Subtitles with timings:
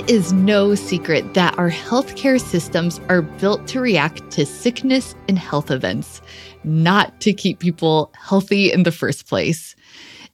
[0.00, 5.38] It is no secret that our healthcare systems are built to react to sickness and
[5.38, 6.22] health events,
[6.64, 9.76] not to keep people healthy in the first place.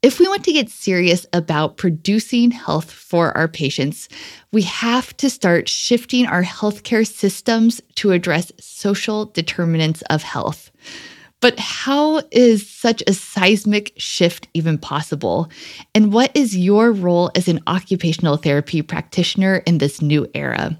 [0.03, 4.09] If we want to get serious about producing health for our patients,
[4.53, 10.71] we have to start shifting our healthcare systems to address social determinants of health.
[11.47, 15.49] But how is such a seismic shift even possible?
[15.95, 20.77] And what is your role as an occupational therapy practitioner in this new era?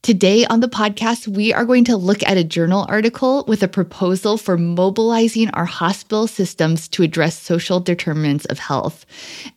[0.00, 3.68] Today on the podcast, we are going to look at a journal article with a
[3.68, 9.04] proposal for mobilizing our hospital systems to address social determinants of health.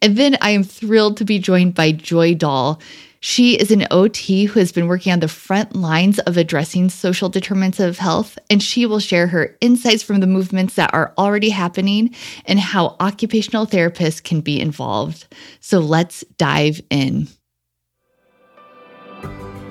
[0.02, 2.82] And then I am thrilled to be joined by Joy Doll.
[3.24, 7.30] She is an OT who has been working on the front lines of addressing social
[7.30, 11.52] determinants of health, and she will share her insights from the movements that are already
[11.52, 15.28] happening and how occupational therapists can be involved.
[15.60, 17.28] So let's dive in.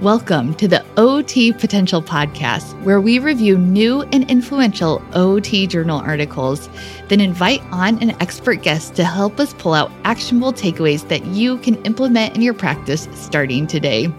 [0.01, 6.71] Welcome to the OT Potential Podcast, where we review new and influential OT journal articles,
[7.09, 11.59] then invite on an expert guest to help us pull out actionable takeaways that you
[11.59, 14.11] can implement in your practice starting today.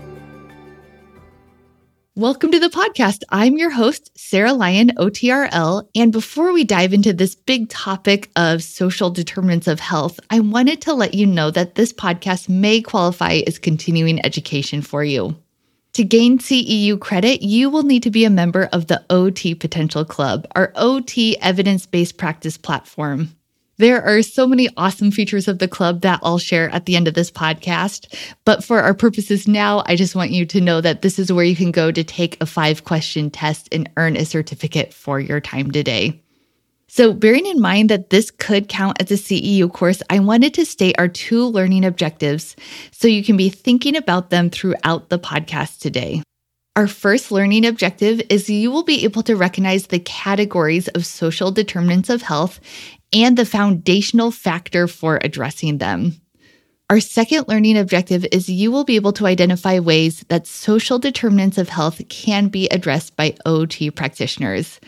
[2.14, 3.24] Welcome to the podcast.
[3.30, 5.88] I'm your host, Sarah Lyon, OTRL.
[5.96, 10.80] And before we dive into this big topic of social determinants of health, I wanted
[10.82, 15.41] to let you know that this podcast may qualify as continuing education for you.
[15.94, 20.06] To gain CEU credit, you will need to be a member of the OT Potential
[20.06, 23.36] Club, our OT evidence based practice platform.
[23.78, 27.10] There are so many awesome features of the club that I'll share at the end
[27.10, 28.16] of this podcast.
[28.46, 31.44] But for our purposes now, I just want you to know that this is where
[31.44, 35.42] you can go to take a five question test and earn a certificate for your
[35.42, 36.21] time today.
[36.94, 40.66] So, bearing in mind that this could count as a CEU course, I wanted to
[40.66, 42.54] state our two learning objectives
[42.92, 46.22] so you can be thinking about them throughout the podcast today.
[46.76, 51.50] Our first learning objective is you will be able to recognize the categories of social
[51.50, 52.60] determinants of health
[53.14, 56.20] and the foundational factor for addressing them.
[56.90, 61.58] Our second learning objective is you will be able to identify ways that social determinants
[61.58, 64.82] of health can be addressed by OT practitioners.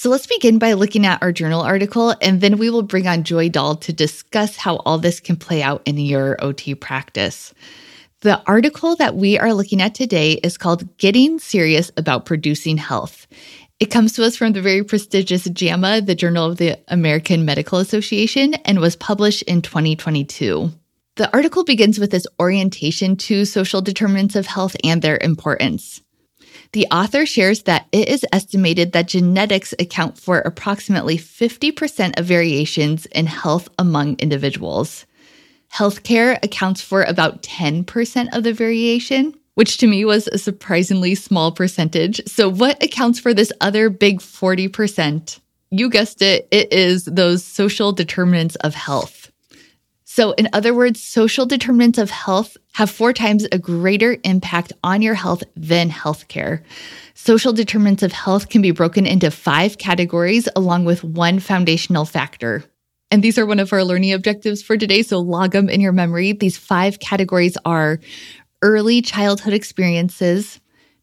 [0.00, 3.24] So let's begin by looking at our journal article, and then we will bring on
[3.24, 7.52] Joy Doll to discuss how all this can play out in your OT practice.
[8.20, 13.26] The article that we are looking at today is called Getting Serious About Producing Health.
[13.80, 17.80] It comes to us from the very prestigious JAMA, the Journal of the American Medical
[17.80, 20.70] Association, and was published in 2022.
[21.16, 26.02] The article begins with this orientation to social determinants of health and their importance.
[26.72, 33.06] The author shares that it is estimated that genetics account for approximately 50% of variations
[33.06, 35.06] in health among individuals.
[35.72, 41.52] Healthcare accounts for about 10% of the variation, which to me was a surprisingly small
[41.52, 42.20] percentage.
[42.26, 45.40] So, what accounts for this other big 40%?
[45.70, 49.17] You guessed it, it is those social determinants of health.
[50.10, 55.02] So, in other words, social determinants of health have four times a greater impact on
[55.02, 56.62] your health than healthcare.
[57.12, 62.64] Social determinants of health can be broken into five categories along with one foundational factor.
[63.10, 65.02] And these are one of our learning objectives for today.
[65.02, 66.32] So log them in your memory.
[66.32, 68.00] These five categories are
[68.62, 70.58] early childhood experiences,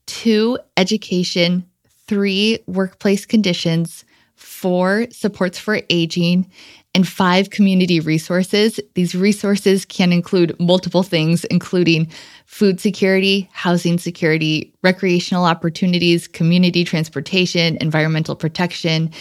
[0.07, 1.69] two, education,
[2.07, 4.03] three, workplace conditions,
[4.35, 6.49] four, supports for aging,
[6.95, 8.79] and five community resources.
[8.93, 12.07] These resources can include multiple things, including
[12.45, 19.11] food security, housing security, recreational opportunities, community transportation, environmental protection,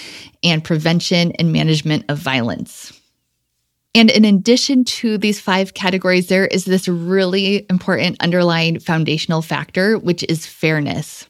[0.44, 2.98] and prevention and management of violence.
[3.96, 9.98] And in addition to these five categories, there is this really important underlying foundational factor,
[9.98, 11.28] which is fairness.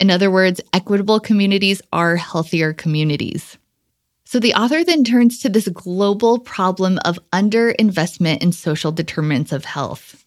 [0.00, 3.56] In other words, equitable communities are healthier communities.
[4.28, 9.64] So the author then turns to this global problem of underinvestment in social determinants of
[9.64, 10.24] health.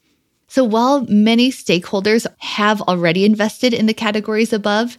[0.47, 4.97] So while many stakeholders have already invested in the categories above,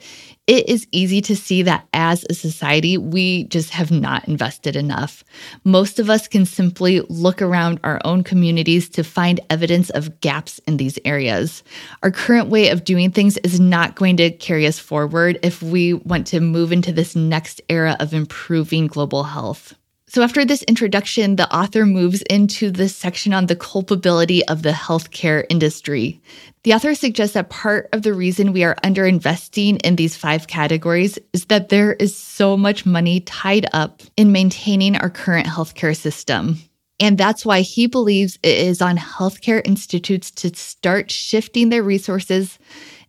[0.51, 5.23] it is easy to see that as a society, we just have not invested enough.
[5.63, 10.59] Most of us can simply look around our own communities to find evidence of gaps
[10.67, 11.63] in these areas.
[12.03, 15.95] Our current way of doing things is not going to carry us forward if we
[15.95, 19.77] want to move into this next era of improving global health.
[20.13, 24.73] So, after this introduction, the author moves into this section on the culpability of the
[24.73, 26.21] healthcare industry.
[26.63, 31.19] The author suggests that part of the reason we are underinvesting in these five categories
[31.33, 36.59] is that there is so much money tied up in maintaining our current healthcare system.
[37.01, 42.59] And that's why he believes it is on healthcare institutes to start shifting their resources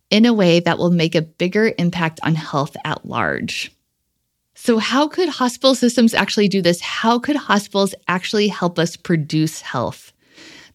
[0.08, 3.70] in a way that will make a bigger impact on health at large.
[4.54, 6.80] So, how could hospital systems actually do this?
[6.80, 10.12] How could hospitals actually help us produce health?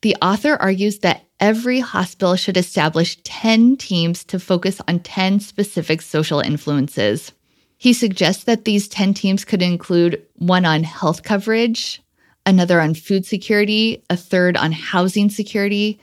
[0.03, 6.01] The author argues that every hospital should establish 10 teams to focus on 10 specific
[6.01, 7.31] social influences.
[7.77, 12.01] He suggests that these 10 teams could include one on health coverage,
[12.45, 15.99] another on food security, a third on housing security,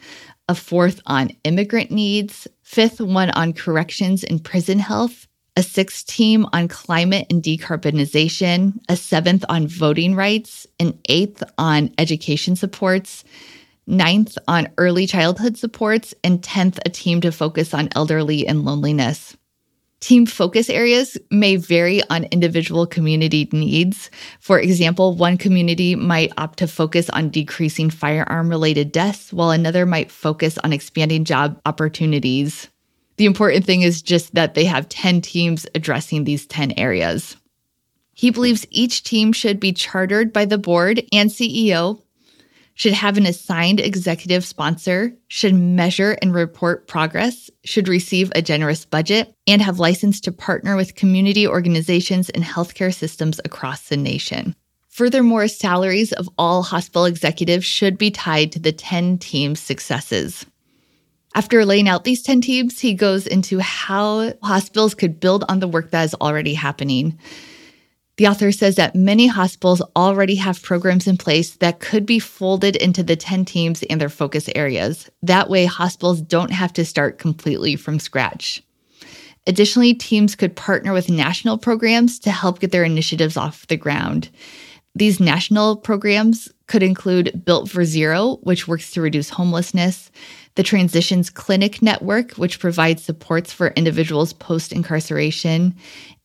[0.48, 5.26] a fourth on immigrant needs, fifth one on corrections and prison health,
[5.56, 11.92] a sixth team on climate and decarbonization, a seventh on voting rights, an eighth on
[11.98, 13.24] education supports,
[13.86, 19.36] ninth on early childhood supports, and 10th, a team to focus on elderly and loneliness.
[20.00, 24.10] Team focus areas may vary on individual community needs.
[24.38, 29.86] For example, one community might opt to focus on decreasing firearm related deaths, while another
[29.86, 32.68] might focus on expanding job opportunities.
[33.16, 37.36] The important thing is just that they have 10 teams addressing these 10 areas.
[38.12, 42.00] He believes each team should be chartered by the board and CEO
[42.74, 48.84] should have an assigned executive sponsor, should measure and report progress, should receive a generous
[48.84, 54.54] budget, and have license to partner with community organizations and healthcare systems across the nation.
[54.88, 60.46] Furthermore, salaries of all hospital executives should be tied to the 10 team's successes.
[61.34, 65.66] After laying out these 10 teams, he goes into how hospitals could build on the
[65.66, 67.18] work that is already happening.
[68.16, 72.76] The author says that many hospitals already have programs in place that could be folded
[72.76, 75.10] into the 10 teams and their focus areas.
[75.22, 78.62] That way, hospitals don't have to start completely from scratch.
[79.46, 84.30] Additionally, teams could partner with national programs to help get their initiatives off the ground.
[84.94, 90.10] These national programs could include Built for Zero, which works to reduce homelessness,
[90.54, 95.74] the Transitions Clinic Network, which provides supports for individuals post incarceration.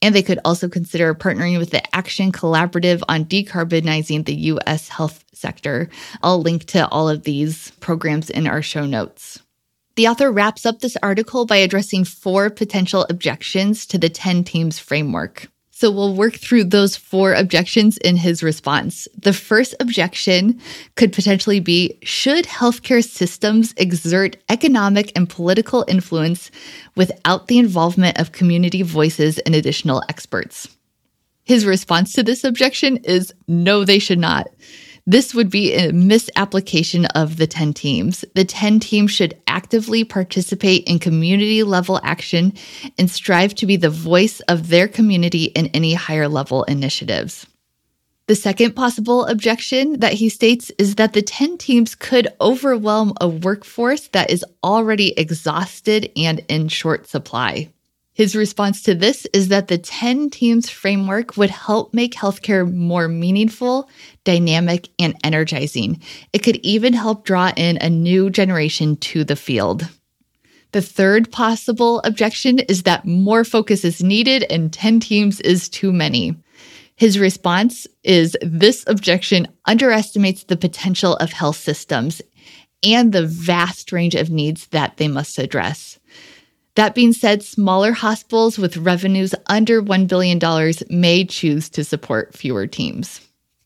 [0.01, 4.87] And they could also consider partnering with the Action Collaborative on decarbonizing the U.S.
[4.87, 5.89] health sector.
[6.23, 9.39] I'll link to all of these programs in our show notes.
[9.95, 14.79] The author wraps up this article by addressing four potential objections to the 10 teams
[14.79, 15.49] framework.
[15.79, 19.07] So we'll work through those four objections in his response.
[19.17, 20.59] The first objection
[20.95, 26.51] could potentially be Should healthcare systems exert economic and political influence
[26.97, 30.67] without the involvement of community voices and additional experts?
[31.45, 34.49] His response to this objection is No, they should not.
[35.09, 38.23] This would be a misapplication of the 10 teams.
[38.35, 42.53] The 10 teams should actively participate in community level action
[42.95, 47.47] and strive to be the voice of their community in any higher level initiatives.
[48.27, 53.27] The second possible objection that he states is that the 10 teams could overwhelm a
[53.27, 57.69] workforce that is already exhausted and in short supply.
[58.19, 63.07] His response to this is that the 10 teams framework would help make healthcare more
[63.07, 63.89] meaningful,
[64.25, 66.01] dynamic, and energizing.
[66.33, 69.87] It could even help draw in a new generation to the field.
[70.73, 75.93] The third possible objection is that more focus is needed and 10 teams is too
[75.93, 76.35] many.
[76.97, 82.21] His response is this objection underestimates the potential of health systems
[82.83, 85.98] and the vast range of needs that they must address.
[86.75, 90.39] That being said, smaller hospitals with revenues under $1 billion
[90.89, 93.21] may choose to support fewer teams.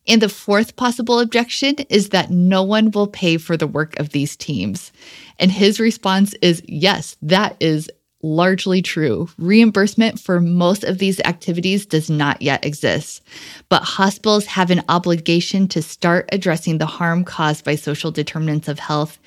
[0.08, 4.10] And the fourth possible objection is that no one will pay for the work of
[4.10, 4.92] these teams.
[5.40, 7.90] And his response is yes, that is
[8.24, 9.28] largely true.
[9.38, 13.22] Reimbursement for most of these activities does not yet exist,
[13.70, 18.80] but hospitals have an obligation to start addressing the harm caused by social determinants of
[18.80, 19.20] health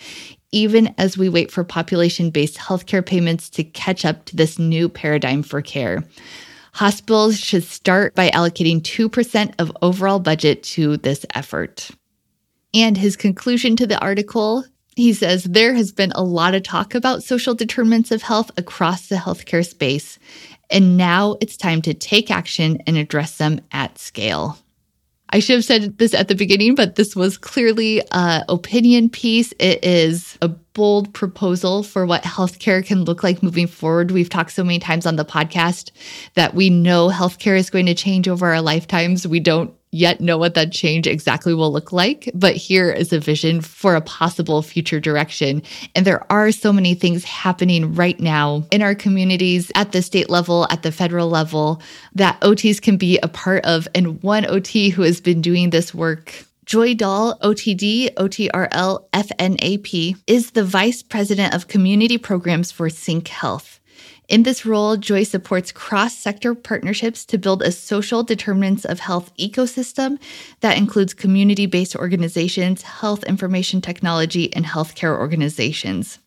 [0.52, 4.88] even as we wait for population based healthcare payments to catch up to this new
[4.88, 6.04] paradigm for care.
[6.74, 11.90] Hospitals should start by allocating 2% of overall budget to this effort.
[12.74, 14.64] And his conclusion to the article
[14.96, 19.08] he says there has been a lot of talk about social determinants of health across
[19.08, 20.18] the healthcare space,
[20.70, 24.58] and now it's time to take action and address them at scale.
[25.30, 29.52] I should have said this at the beginning, but this was clearly an opinion piece.
[29.58, 34.10] It is a bold proposal for what healthcare can look like moving forward.
[34.10, 35.90] We've talked so many times on the podcast
[36.34, 39.26] that we know healthcare is going to change over our lifetimes.
[39.26, 43.18] We don't yet know what that change exactly will look like, but here is a
[43.18, 45.62] vision for a possible future direction.
[45.94, 50.28] And there are so many things happening right now in our communities at the state
[50.28, 51.80] level, at the federal level,
[52.14, 53.88] that OTs can be a part of.
[53.94, 60.50] And one OT who has been doing this work Joy Doll, OTD, OTRL, FNAP, is
[60.50, 63.75] the Vice President of Community Programs for CyncHealth.
[64.28, 69.32] In this role, Joy supports cross sector partnerships to build a social determinants of health
[69.36, 70.18] ecosystem
[70.60, 76.18] that includes community based organizations, health information technology, and healthcare organizations.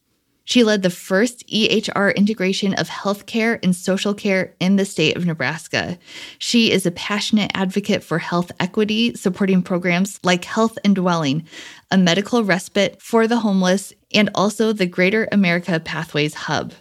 [0.46, 5.26] She led the first EHR integration of healthcare and social care in the state of
[5.26, 6.00] Nebraska.
[6.40, 11.46] She is a passionate advocate for health equity, supporting programs like Health and Dwelling,
[11.92, 16.74] a medical respite for the homeless, and also the Greater America Pathways Hub.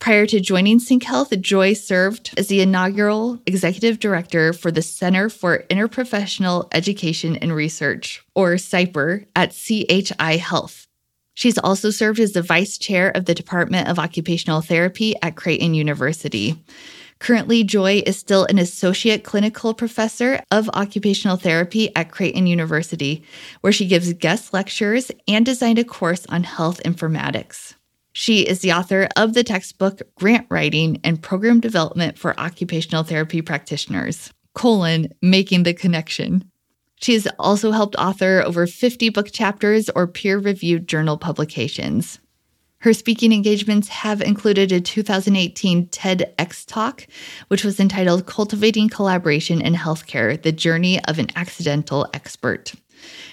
[0.00, 5.64] Prior to joining CyncHealth, Joy served as the inaugural executive director for the Center for
[5.70, 10.86] Interprofessional Education and Research, or CIPER, at CHI Health.
[11.34, 15.74] She's also served as the vice chair of the Department of Occupational Therapy at Creighton
[15.74, 16.62] University.
[17.18, 23.24] Currently, Joy is still an associate clinical professor of occupational therapy at Creighton University,
[23.62, 27.74] where she gives guest lectures and designed a course on health informatics.
[28.20, 33.42] She is the author of the textbook Grant Writing and Program Development for Occupational Therapy
[33.42, 36.50] Practitioners, colon, Making the Connection.
[36.96, 42.18] She has also helped author over 50 book chapters or peer-reviewed journal publications.
[42.78, 47.06] Her speaking engagements have included a 2018 TEDx talk,
[47.46, 52.72] which was entitled Cultivating Collaboration in Healthcare The Journey of an Accidental Expert.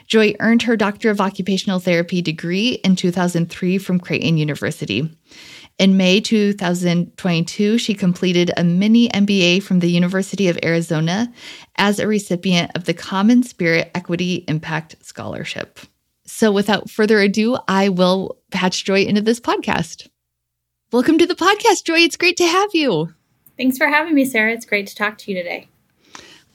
[0.08, 5.10] Joy earned her Doctor of Occupational Therapy degree in 2003 from Creighton University.
[5.78, 11.34] In May 2022, she completed a mini MBA from the University of Arizona
[11.78, 15.80] as a recipient of the Common Spirit Equity Impact Scholarship.
[16.26, 20.08] So, without further ado, I will patch Joy into this podcast.
[20.92, 22.00] Welcome to the podcast, Joy.
[22.00, 23.14] It's great to have you.
[23.58, 24.54] Thanks for having me, Sarah.
[24.54, 25.68] It's great to talk to you today.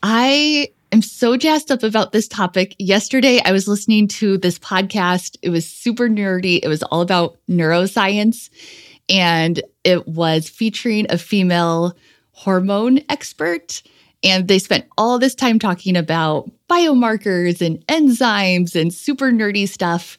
[0.03, 2.75] I I'm so jazzed up about this topic.
[2.81, 5.37] Yesterday, I was listening to this podcast.
[5.41, 6.59] It was super nerdy.
[6.63, 8.51] It was all about neuroscience
[9.09, 11.97] and it was featuring a female
[12.33, 13.83] hormone expert.
[14.25, 20.19] And they spent all this time talking about biomarkers and enzymes and super nerdy stuff.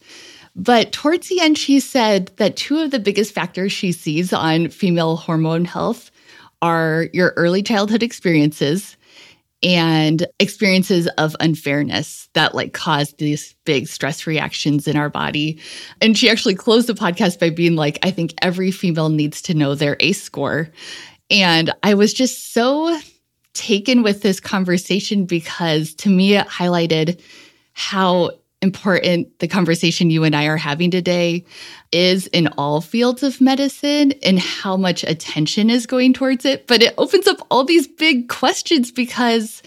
[0.56, 4.70] But towards the end, she said that two of the biggest factors she sees on
[4.70, 6.12] female hormone health
[6.62, 8.96] are your early childhood experiences
[9.63, 15.60] and experiences of unfairness that like cause these big stress reactions in our body.
[16.01, 19.53] And she actually closed the podcast by being like, I think every female needs to
[19.53, 20.70] know their ACE score.
[21.30, 22.98] And I was just so
[23.53, 27.22] taken with this conversation because to me, it highlighted
[27.74, 31.46] how important the conversation you and I are having today
[31.91, 36.68] is in all fields of medicine and how much attention is going towards it.
[36.68, 39.63] But it opens up all these big questions because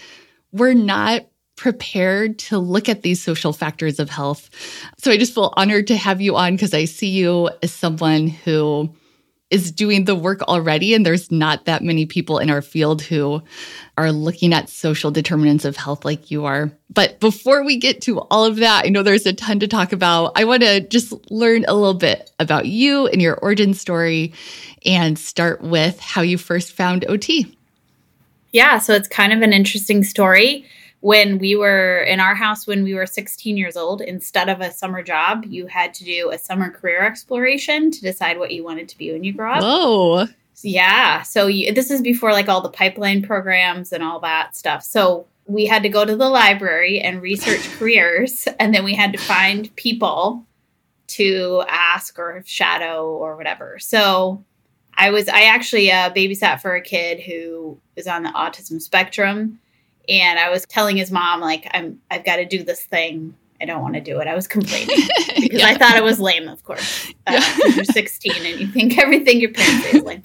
[0.52, 4.50] we're not prepared to look at these social factors of health.
[4.98, 8.28] So I just feel honored to have you on because I see you as someone
[8.28, 8.94] who
[9.54, 10.94] is doing the work already.
[10.94, 13.40] And there's not that many people in our field who
[13.96, 16.72] are looking at social determinants of health like you are.
[16.90, 19.92] But before we get to all of that, I know there's a ton to talk
[19.92, 20.32] about.
[20.34, 24.34] I want to just learn a little bit about you and your origin story
[24.84, 27.56] and start with how you first found OT.
[28.50, 30.66] Yeah, so it's kind of an interesting story
[31.04, 34.72] when we were in our house when we were 16 years old instead of a
[34.72, 38.88] summer job you had to do a summer career exploration to decide what you wanted
[38.88, 39.60] to be when you grow up.
[39.62, 40.26] Oh
[40.62, 41.20] yeah.
[41.20, 44.82] So you, this is before like all the pipeline programs and all that stuff.
[44.82, 49.12] So we had to go to the library and research careers and then we had
[49.12, 50.46] to find people
[51.08, 53.78] to ask or shadow or whatever.
[53.78, 54.42] So
[54.96, 59.58] i was i actually uh, babysat for a kid who is on the autism spectrum
[60.08, 63.34] and I was telling his mom like I'm I've got to do this thing.
[63.60, 64.26] I don't want to do it.
[64.26, 64.96] I was complaining
[65.36, 65.66] because yeah.
[65.66, 67.12] I thought it was lame, of course.
[67.26, 67.74] Uh, yeah.
[67.76, 70.22] you're 16 and you think everything your parents say is lame.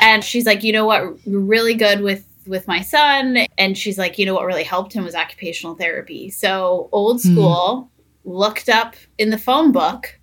[0.00, 1.24] And she's like, you know what?
[1.24, 3.46] You're really good with with my son.
[3.58, 6.30] And she's like, you know what really helped him was occupational therapy.
[6.30, 7.32] So old hmm.
[7.32, 8.08] school mm.
[8.24, 10.18] looked up in the phone book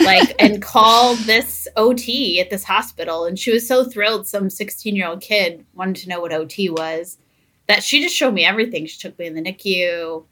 [0.00, 4.94] like and called this OT at this hospital and she was so thrilled some 16
[4.94, 7.18] year old kid wanted to know what OT was
[7.66, 8.86] that she just showed me everything.
[8.86, 10.24] She took me in the NICU.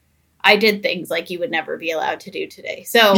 [0.43, 2.85] I did things like you would never be allowed to do today.
[2.85, 3.14] So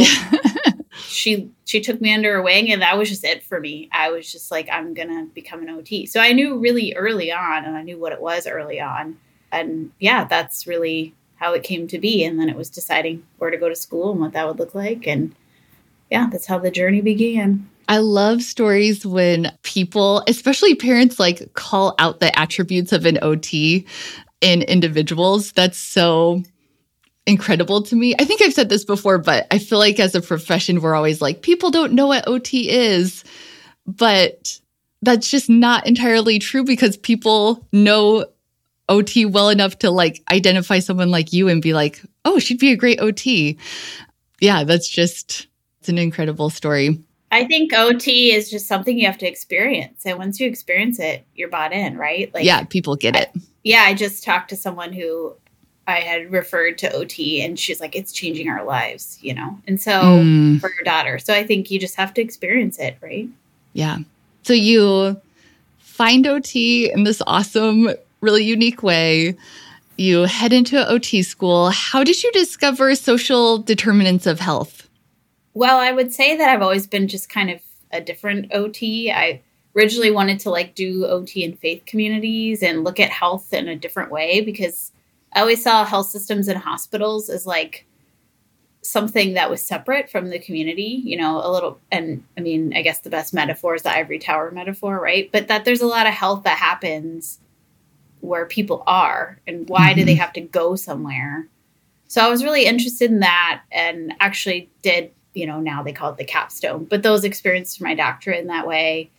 [0.91, 3.89] she she took me under her wing and that was just it for me.
[3.91, 6.05] I was just like I'm going to become an OT.
[6.05, 9.17] So I knew really early on and I knew what it was early on.
[9.51, 13.51] And yeah, that's really how it came to be and then it was deciding where
[13.51, 15.35] to go to school and what that would look like and
[16.09, 17.69] yeah, that's how the journey began.
[17.87, 23.87] I love stories when people, especially parents, like call out the attributes of an OT
[24.41, 25.51] in individuals.
[25.53, 26.43] That's so
[27.25, 28.15] incredible to me.
[28.19, 31.21] I think I've said this before, but I feel like as a profession, we're always
[31.21, 33.23] like, people don't know what OT is.
[33.85, 34.59] But
[35.01, 38.25] that's just not entirely true because people know
[38.89, 42.71] OT well enough to like identify someone like you and be like, oh, she'd be
[42.71, 43.57] a great OT.
[44.39, 45.47] Yeah, that's just,
[45.79, 47.03] it's an incredible story.
[47.31, 50.05] I think OT is just something you have to experience.
[50.05, 52.33] And once you experience it, you're bought in, right?
[52.33, 53.29] Like, yeah, people get it.
[53.35, 55.35] I, yeah, I just talked to someone who
[55.87, 59.59] I had referred to OT and she's like, it's changing our lives, you know?
[59.67, 60.59] And so mm.
[60.59, 61.19] for your daughter.
[61.19, 63.29] So I think you just have to experience it, right?
[63.73, 63.99] Yeah.
[64.43, 65.19] So you
[65.79, 67.89] find OT in this awesome,
[68.21, 69.35] really unique way.
[69.97, 71.69] You head into an OT school.
[71.71, 74.86] How did you discover social determinants of health?
[75.57, 77.61] Well, I would say that I've always been just kind of
[77.91, 79.11] a different OT.
[79.11, 79.41] I
[79.75, 83.75] originally wanted to like do OT in faith communities and look at health in a
[83.75, 84.91] different way because
[85.33, 87.87] I always saw health systems and hospitals as like
[88.83, 92.83] something that was separate from the community, you know, a little, and I mean, I
[92.83, 95.27] guess the best metaphor is the ivory tower metaphor, right?
[95.31, 97.39] But that there's a lot of health that happens
[98.19, 99.99] where people are and why mm-hmm.
[100.01, 100.21] do they mm-hmm.
[100.21, 101.47] have to go somewhere?
[102.05, 106.11] So I was really interested in that and actually did, you know, now they call
[106.11, 109.11] it the capstone, but those experiences for my doctorate in that way.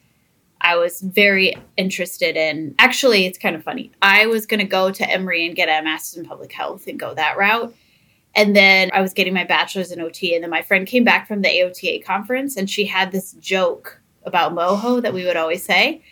[0.61, 2.75] I was very interested in.
[2.81, 3.93] Actually, it's kind of funny.
[4.03, 6.99] I was going to go to Emory and get a master's in public health and
[6.99, 7.73] go that route
[8.39, 10.35] and then I was getting my bachelor's in OT.
[10.35, 14.01] And then my friend came back from the AOTA conference and she had this joke
[14.25, 16.03] about MOHO that we would always say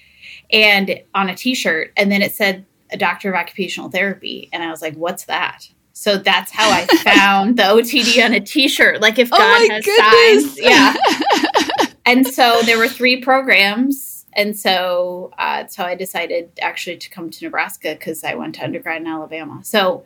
[0.51, 1.93] and on a t-shirt.
[1.97, 4.49] And then it said a doctor of occupational therapy.
[4.53, 5.69] And I was like, what's that?
[5.99, 9.01] So that's how I found the OTD on a t-shirt.
[9.01, 10.55] Like if oh God oh has goodness.
[10.55, 10.61] signs.
[10.61, 11.87] Yeah.
[12.07, 14.27] and so there were three programs.
[14.35, 18.65] And so uh, so I decided actually to come to Nebraska because I went to
[18.65, 19.61] undergrad in Alabama.
[19.65, 20.05] So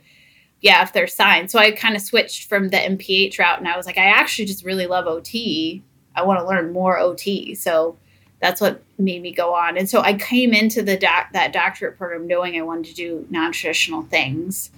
[0.61, 1.51] yeah, if there's signs.
[1.51, 4.45] So I kind of switched from the MPH route and I was like, I actually
[4.45, 5.83] just really love OT.
[6.15, 7.57] I want to learn more OT.
[7.57, 7.99] So
[8.39, 9.77] that's what made me go on.
[9.77, 13.27] And so I came into the doc- that doctorate program knowing I wanted to do
[13.29, 14.71] non-traditional things.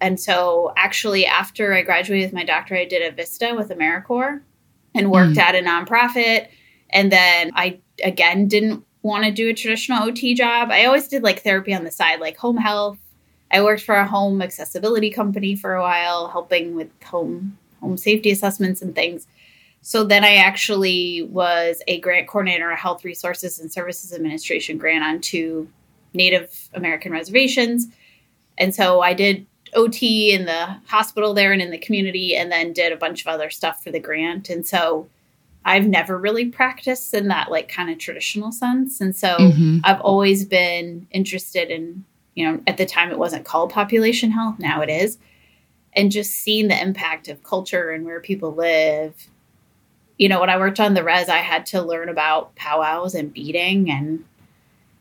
[0.00, 4.40] And so actually after I graduated with my doctorate, I did a Vista with AmeriCorps
[4.94, 5.38] and worked mm.
[5.38, 6.48] at a nonprofit.
[6.90, 10.70] And then I again didn't want to do a traditional OT job.
[10.70, 12.98] I always did like therapy on the side, like home health
[13.50, 18.30] I worked for a home accessibility company for a while, helping with home home safety
[18.30, 19.26] assessments and things.
[19.82, 25.02] So then I actually was a grant coordinator, a health resources and services administration grant
[25.02, 25.68] on two
[26.12, 27.86] Native American reservations.
[28.58, 32.72] And so I did OT in the hospital there and in the community, and then
[32.72, 34.50] did a bunch of other stuff for the grant.
[34.50, 35.08] And so
[35.64, 39.00] I've never really practiced in that like kind of traditional sense.
[39.00, 39.78] And so mm-hmm.
[39.84, 42.04] I've always been interested in
[42.34, 45.18] you know, at the time it wasn't called population health, now it is.
[45.92, 49.28] And just seeing the impact of culture and where people live.
[50.16, 53.32] You know, when I worked on the res, I had to learn about powwows and
[53.32, 54.24] beading and,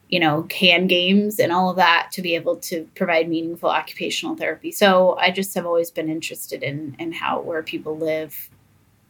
[0.10, 4.36] you know, can games and all of that to be able to provide meaningful occupational
[4.36, 4.72] therapy.
[4.72, 8.50] So I just have always been interested in in how where people live.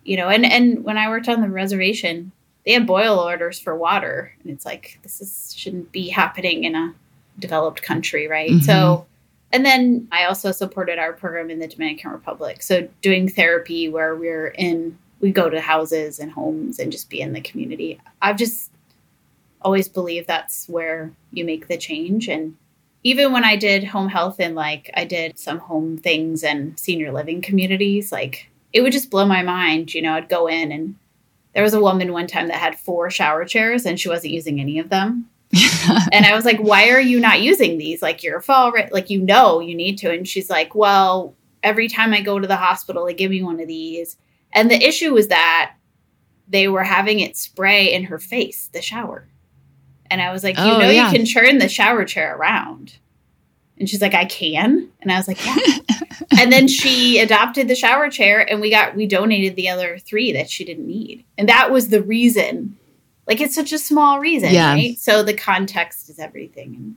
[0.04, 2.32] You know, and and when I worked on the reservation,
[2.66, 4.34] they had boil orders for water.
[4.44, 6.94] And it's like this is shouldn't be happening in a
[7.40, 8.52] developed country, right?
[8.52, 8.60] Mm-hmm.
[8.60, 9.06] So,
[9.54, 12.62] and then I also supported our program in the Dominican Republic.
[12.62, 17.22] So, doing therapy where we're in, we go to houses and homes and just be
[17.22, 18.02] in the community.
[18.22, 18.72] I've just
[19.62, 22.28] always believe that's where you make the change.
[22.28, 22.56] And
[23.04, 27.12] even when I did home health and like I did some home things and senior
[27.12, 29.94] living communities, like it would just blow my mind.
[29.94, 30.96] You know, I'd go in and
[31.54, 34.60] there was a woman one time that had four shower chairs and she wasn't using
[34.60, 35.30] any of them.
[36.12, 38.04] and I was like, why are you not using these?
[38.04, 38.92] Like, you're a fall, right?
[38.94, 40.12] Like, you know, you need to.
[40.12, 43.60] And she's like, well, every time I go to the hospital, they give me one
[43.60, 44.16] of these.
[44.54, 45.74] And the issue was that
[46.48, 49.28] they were having it spray in her face, the shower.
[50.10, 51.12] And I was like, you oh, know, yeah.
[51.12, 52.96] you can turn the shower chair around.
[53.78, 54.90] And she's like, I can.
[55.02, 55.78] And I was like, yeah.
[56.40, 60.34] and then she adopted the shower chair and we got, we donated the other three
[60.34, 61.24] that she didn't need.
[61.38, 62.78] And that was the reason
[63.30, 64.74] like it's such a small reason, yeah.
[64.74, 64.98] right?
[64.98, 66.76] So the context is everything.
[66.76, 66.96] And,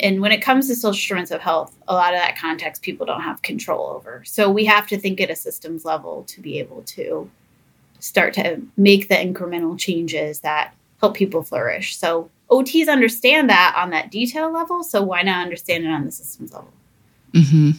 [0.00, 3.04] and when it comes to social determinants of health, a lot of that context people
[3.04, 4.22] don't have control over.
[4.24, 7.30] So we have to think at a systems level to be able to
[8.00, 11.98] start to make the incremental changes that help people flourish.
[11.98, 14.84] So OTs understand that on that detail level.
[14.84, 16.72] So why not understand it on the systems level?
[17.32, 17.70] Mm-hmm.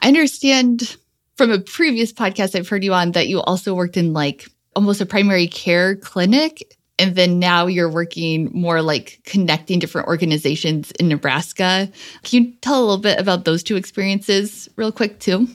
[0.00, 0.96] I understand
[1.36, 5.00] from a previous podcast I've heard you on that you also worked in like almost
[5.00, 6.76] a primary care clinic.
[6.98, 11.90] And then now you're working more like connecting different organizations in Nebraska.
[12.22, 15.46] Can you tell a little bit about those two experiences, real quick, too?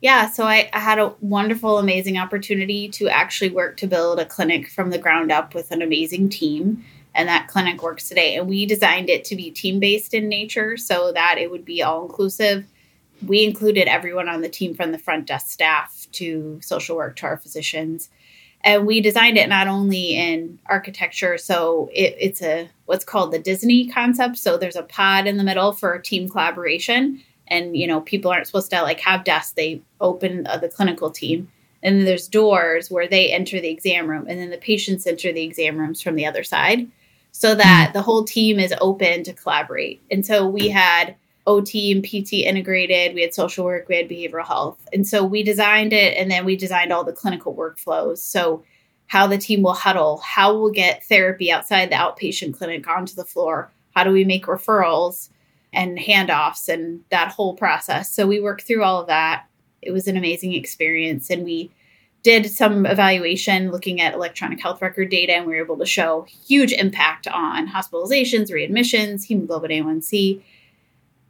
[0.00, 4.24] Yeah, so I, I, had a wonderful, amazing opportunity to actually work to build a
[4.24, 6.84] clinic from the ground up with an amazing team.
[7.14, 8.36] And that clinic works today.
[8.36, 11.82] And we designed it to be team based in nature so that it would be
[11.82, 12.64] all inclusive.
[13.26, 17.26] We included everyone on the team from the front desk staff to social work to
[17.26, 18.08] our physicians.
[18.60, 23.38] And we designed it not only in architecture, so it, it's a what's called the
[23.40, 24.36] Disney concept.
[24.38, 28.46] So there's a pod in the middle for team collaboration and you know people aren't
[28.46, 29.52] supposed to like have desks.
[29.52, 31.50] They open uh, the clinical team.
[31.82, 34.26] And then there's doors where they enter the exam room.
[34.28, 36.88] And then the patients enter the exam rooms from the other side
[37.30, 40.02] so that the whole team is open to collaborate.
[40.10, 41.14] And so we had
[41.46, 43.14] ot and pt integrated.
[43.14, 43.88] We had social work.
[43.88, 44.88] We had behavioral health.
[44.92, 48.18] And so we designed it and then we designed all the clinical workflows.
[48.18, 48.64] So
[49.08, 53.24] how the team will huddle how we'll get therapy outside the outpatient clinic onto the
[53.24, 55.30] floor how do we make referrals
[55.72, 58.12] and handoffs and that whole process.
[58.12, 59.46] So we worked through all of that.
[59.82, 61.30] It was an amazing experience.
[61.30, 61.70] And we
[62.22, 66.26] did some evaluation looking at electronic health record data, and we were able to show
[66.46, 70.42] huge impact on hospitalizations, readmissions, hemoglobin A1C.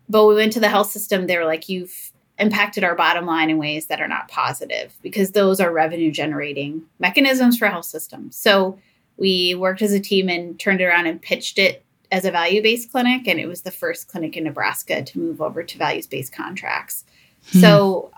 [0.09, 3.51] But we went to the health system, they were like, You've impacted our bottom line
[3.51, 8.37] in ways that are not positive because those are revenue generating mechanisms for health systems.
[8.37, 8.79] So
[9.16, 12.90] we worked as a team and turned around and pitched it as a value based
[12.90, 16.33] clinic, and it was the first clinic in Nebraska to move over to values based
[16.33, 17.05] contracts.
[17.53, 17.59] Hmm.
[17.61, 18.11] So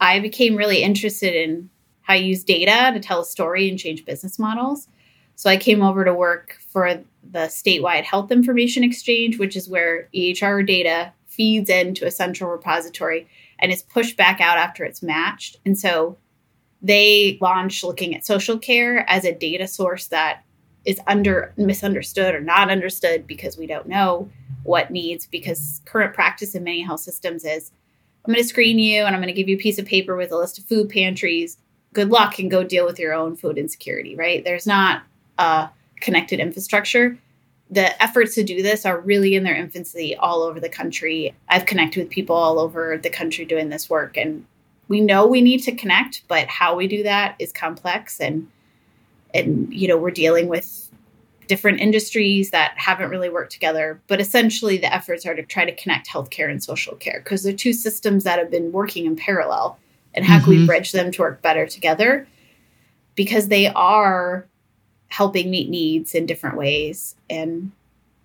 [0.00, 1.70] I became really interested in
[2.02, 4.88] how you use data to tell a story and change business models.
[5.34, 10.08] So I came over to work for the statewide health information exchange, which is where
[10.14, 15.58] EHR data feeds into a central repository and is pushed back out after it's matched.
[15.66, 16.16] And so
[16.80, 20.44] they launched looking at social care as a data source that
[20.86, 24.30] is under misunderstood or not understood because we don't know
[24.62, 27.72] what needs because current practice in many health systems is
[28.24, 30.16] I'm going to screen you and I'm going to give you a piece of paper
[30.16, 31.58] with a list of food pantries.
[31.92, 34.44] Good luck and go deal with your own food insecurity, right?
[34.44, 35.02] There's not
[35.38, 35.68] a
[36.00, 37.18] connected infrastructure.
[37.70, 41.34] The efforts to do this are really in their infancy all over the country.
[41.48, 44.44] I've connected with people all over the country doing this work and
[44.88, 48.48] we know we need to connect, but how we do that is complex and
[49.44, 50.90] and you know we're dealing with
[51.46, 55.74] different industries that haven't really worked together but essentially the efforts are to try to
[55.76, 59.78] connect healthcare and social care because they're two systems that have been working in parallel
[60.14, 60.44] and how mm-hmm.
[60.44, 60.66] can we mm-hmm.
[60.66, 62.26] bridge them to work better together
[63.14, 64.46] because they are
[65.08, 67.70] helping meet needs in different ways and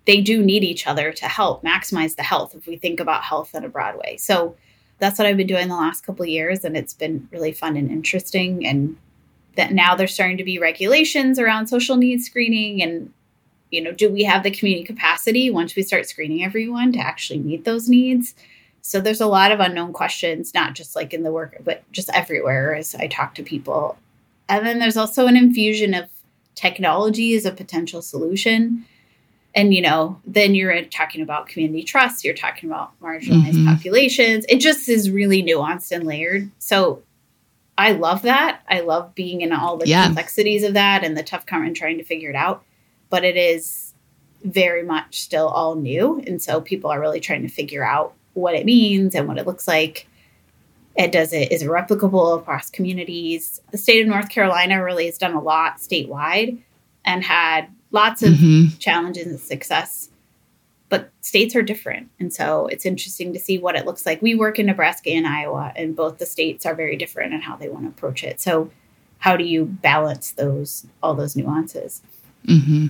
[0.04, 3.54] they do need each other to help maximize the health if we think about health
[3.54, 4.56] in a broad way so
[4.98, 7.76] that's what i've been doing the last couple of years and it's been really fun
[7.76, 8.96] and interesting and
[9.56, 13.12] that now there's starting to be regulations around social needs screening and
[13.70, 17.38] you know do we have the community capacity once we start screening everyone to actually
[17.38, 18.34] meet those needs?
[18.84, 22.10] So there's a lot of unknown questions not just like in the work but just
[22.14, 23.96] everywhere as i talk to people.
[24.48, 26.08] And then there's also an infusion of
[26.54, 28.84] technology as a potential solution.
[29.54, 33.68] And you know then you're talking about community trust you're talking about marginalized mm-hmm.
[33.68, 34.44] populations.
[34.48, 36.50] It just is really nuanced and layered.
[36.58, 37.02] So
[37.78, 38.60] I love that.
[38.68, 40.06] I love being in all the yeah.
[40.06, 42.64] complexities of that and the tough comment and trying to figure it out.
[43.08, 43.94] But it is
[44.44, 46.22] very much still all new.
[46.26, 49.46] And so people are really trying to figure out what it means and what it
[49.46, 50.06] looks like.
[50.96, 53.60] And does it is it replicable across communities?
[53.70, 56.58] The state of North Carolina really has done a lot statewide
[57.04, 58.76] and had lots of mm-hmm.
[58.78, 60.10] challenges and success
[60.92, 62.10] but states are different.
[62.20, 64.20] And so it's interesting to see what it looks like.
[64.20, 67.56] We work in Nebraska and Iowa, and both the states are very different in how
[67.56, 68.42] they want to approach it.
[68.42, 68.70] So,
[69.16, 72.02] how do you balance those, all those nuances?
[72.46, 72.88] Mm-hmm.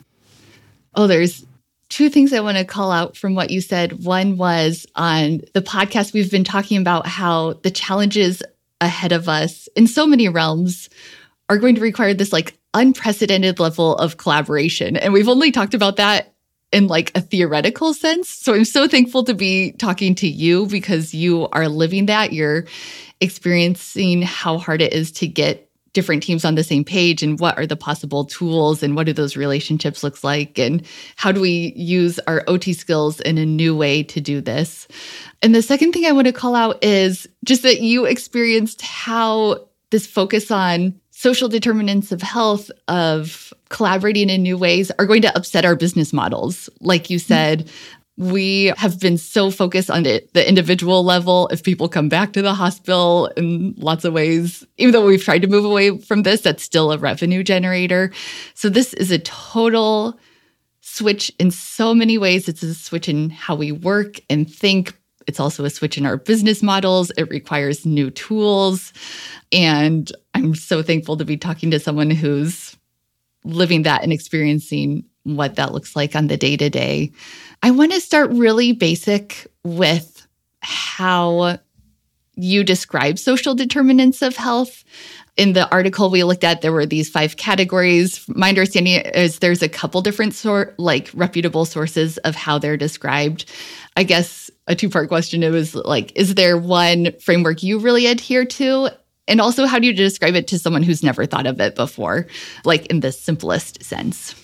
[0.97, 1.47] Oh, there's
[1.91, 4.05] two things I want to call out from what you said.
[4.05, 8.43] One was on the podcast, we've been talking about how the challenges
[8.81, 10.89] ahead of us in so many realms
[11.49, 14.97] are going to require this like unprecedented level of collaboration.
[14.97, 16.32] And we've only talked about that
[16.73, 18.29] in like a theoretical sense.
[18.29, 22.33] So I'm so thankful to be talking to you because you are living that.
[22.33, 22.65] You're
[23.21, 27.57] experiencing how hard it is to get different teams on the same page and what
[27.59, 31.73] are the possible tools and what do those relationships look like and how do we
[31.77, 34.89] use our OT skills in a new way to do this.
[35.43, 39.69] And the second thing I want to call out is just that you experienced how
[39.91, 45.37] this focus on social determinants of health of collaborating in new ways are going to
[45.37, 46.71] upset our business models.
[46.81, 47.69] Like you said,
[48.19, 51.49] we have been so focused on it, the individual level.
[51.49, 55.43] If people come back to the hospital in lots of ways, even though we've tried
[55.43, 58.13] to move away from this, that's still a revenue generator.
[58.55, 60.21] So this is a total
[60.83, 62.49] switch in so many ways.
[62.49, 64.95] It's a switch in how we work and think.
[65.27, 67.11] It's also a switch in our business models.
[67.17, 68.93] It requires new tools.
[69.51, 72.77] And I'm so thankful to be talking to someone who's
[73.45, 77.13] living that and experiencing what that looks like on the day to day.
[77.63, 80.27] I want to start really basic with
[80.61, 81.59] how
[82.35, 84.85] you describe social determinants of health.
[85.37, 88.27] In the article we looked at, there were these five categories.
[88.29, 93.51] My understanding is there's a couple different sort, like reputable sources of how they're described.
[93.97, 98.07] I guess a two part question it was like, is there one framework you really
[98.07, 98.91] adhere to?
[99.29, 102.27] And also, how do you describe it to someone who's never thought of it before,
[102.65, 104.35] like in the simplest sense?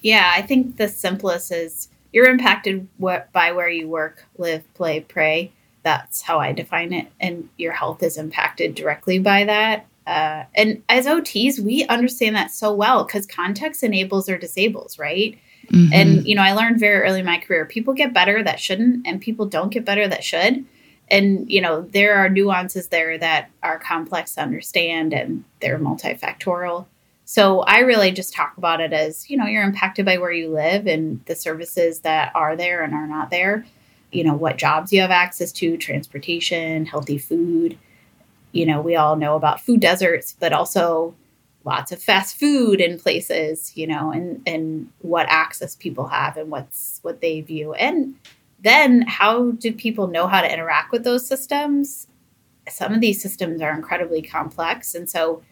[0.00, 5.52] Yeah, I think the simplest is you're impacted by where you work, live, play, pray.
[5.82, 7.08] That's how I define it.
[7.20, 9.86] And your health is impacted directly by that.
[10.06, 15.38] Uh, and as OTs, we understand that so well because context enables or disables, right?
[15.70, 15.92] Mm-hmm.
[15.92, 19.06] And, you know, I learned very early in my career people get better that shouldn't,
[19.06, 20.64] and people don't get better that should
[21.10, 26.86] and you know there are nuances there that are complex to understand and they're multifactorial.
[27.24, 30.50] So i really just talk about it as you know you're impacted by where you
[30.50, 33.64] live and the services that are there and are not there.
[34.10, 37.78] You know what jobs you have access to transportation healthy food.
[38.52, 41.14] You know we all know about food deserts but also
[41.64, 46.50] lots of fast food in places you know and and what access people have and
[46.50, 47.74] what's what they view.
[47.74, 48.14] And
[48.60, 52.08] then how do people know how to interact with those systems?
[52.68, 54.94] Some of these systems are incredibly complex.
[54.94, 55.42] And so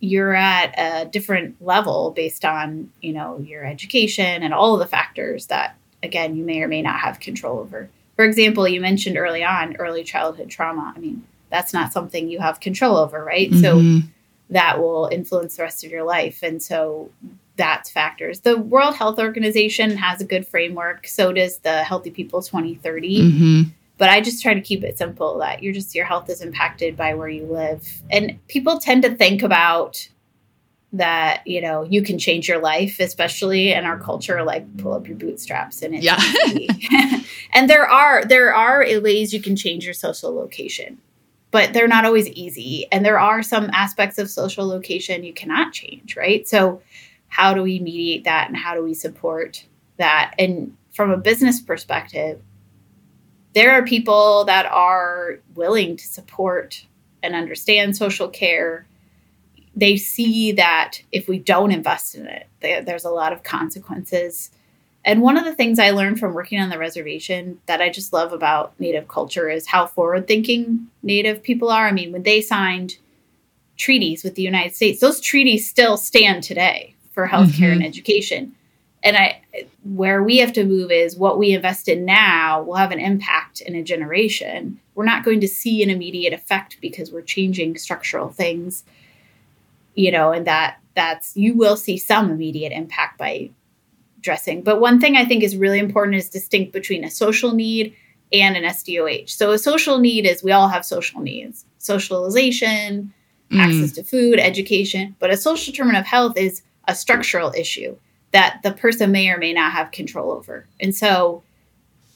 [0.00, 4.86] you're at a different level based on, you know, your education and all of the
[4.86, 7.88] factors that again you may or may not have control over.
[8.16, 10.92] For example, you mentioned early on early childhood trauma.
[10.94, 13.50] I mean, that's not something you have control over, right?
[13.50, 14.00] Mm-hmm.
[14.00, 14.08] So
[14.50, 16.42] that will influence the rest of your life.
[16.42, 17.10] And so
[17.56, 18.40] that's factors.
[18.40, 21.06] The World Health Organization has a good framework.
[21.06, 23.20] So does the Healthy People 2030.
[23.20, 23.62] Mm-hmm.
[23.96, 26.96] But I just try to keep it simple that you're just your health is impacted
[26.96, 28.02] by where you live.
[28.10, 30.08] And people tend to think about
[30.92, 35.06] that, you know, you can change your life, especially in our culture, like pull up
[35.06, 36.18] your bootstraps and it's yeah.
[37.52, 40.98] and there are there are ways you can change your social location
[41.54, 42.84] but they're not always easy.
[42.90, 46.48] And there are some aspects of social location you cannot change, right?
[46.48, 46.82] So
[47.34, 49.66] how do we mediate that and how do we support
[49.96, 50.36] that?
[50.38, 52.40] And from a business perspective,
[53.54, 56.86] there are people that are willing to support
[57.24, 58.86] and understand social care.
[59.74, 64.52] They see that if we don't invest in it, there's a lot of consequences.
[65.04, 68.12] And one of the things I learned from working on the reservation that I just
[68.12, 71.88] love about Native culture is how forward thinking Native people are.
[71.88, 72.98] I mean, when they signed
[73.76, 77.72] treaties with the United States, those treaties still stand today for healthcare mm-hmm.
[77.72, 78.54] and education.
[79.02, 79.42] And I
[79.84, 83.60] where we have to move is what we invest in now will have an impact
[83.60, 84.80] in a generation.
[84.94, 88.84] We're not going to see an immediate effect because we're changing structural things.
[89.94, 93.50] You know, and that that's you will see some immediate impact by
[94.20, 94.62] dressing.
[94.62, 97.94] But one thing I think is really important is distinct between a social need
[98.32, 99.30] and an SDOH.
[99.30, 101.64] So a social need is we all have social needs.
[101.78, 103.12] Socialization,
[103.50, 103.58] mm.
[103.58, 107.96] access to food, education, but a social determinant of health is a structural issue
[108.32, 110.66] that the person may or may not have control over.
[110.80, 111.42] And so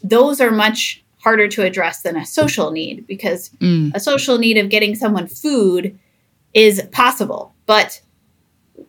[0.03, 3.93] those are much harder to address than a social need because mm.
[3.95, 5.99] a social need of getting someone food
[6.55, 7.55] is possible.
[7.67, 8.01] But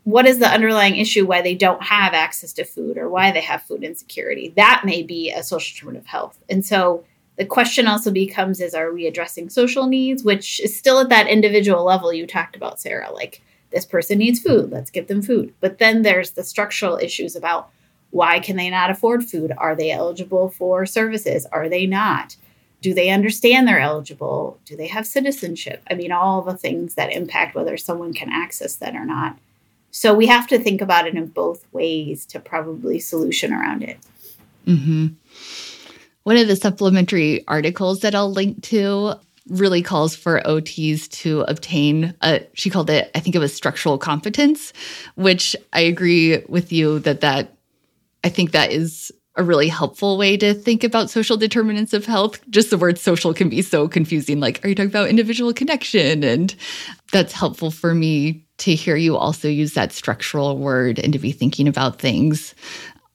[0.04, 3.42] what is the underlying issue why they don't have access to food or why they
[3.42, 4.54] have food insecurity?
[4.56, 6.40] That may be a social determinant of health.
[6.50, 7.04] And so
[7.38, 11.28] the question also becomes is are we addressing social needs, which is still at that
[11.28, 13.12] individual level you talked about, Sarah?
[13.12, 15.54] Like, this person needs food let's give them food.
[15.60, 17.70] But then there's the structural issues about
[18.12, 19.52] why can they not afford food?
[19.58, 21.46] Are they eligible for services?
[21.52, 22.36] Are they not?
[22.82, 24.58] Do they understand they're eligible?
[24.66, 25.84] Do they have citizenship?
[25.90, 29.38] I mean all the things that impact whether someone can access that or not.
[29.92, 33.98] So we have to think about it in both ways to probably solution around it.
[34.68, 35.08] Mm-hmm.
[36.24, 39.14] one of the supplementary articles that i'll link to
[39.50, 43.98] really calls for OTs to obtain a she called it I think it was structural
[43.98, 44.74] competence,
[45.16, 47.56] which I agree with you that that
[48.24, 52.42] I think that is a really helpful way to think about social determinants of health.
[52.50, 54.42] Just the word social can be so confusing.
[54.42, 56.24] Like, are you talking about individual connection?
[56.26, 56.54] And
[57.14, 61.32] that's helpful for me to hear you also use that structural word and to be
[61.32, 62.54] thinking about things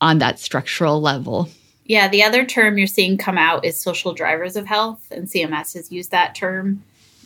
[0.01, 1.47] on that structural level.
[1.85, 5.75] Yeah, the other term you're seeing come out is social drivers of health, and CMS
[5.75, 6.83] has used that term.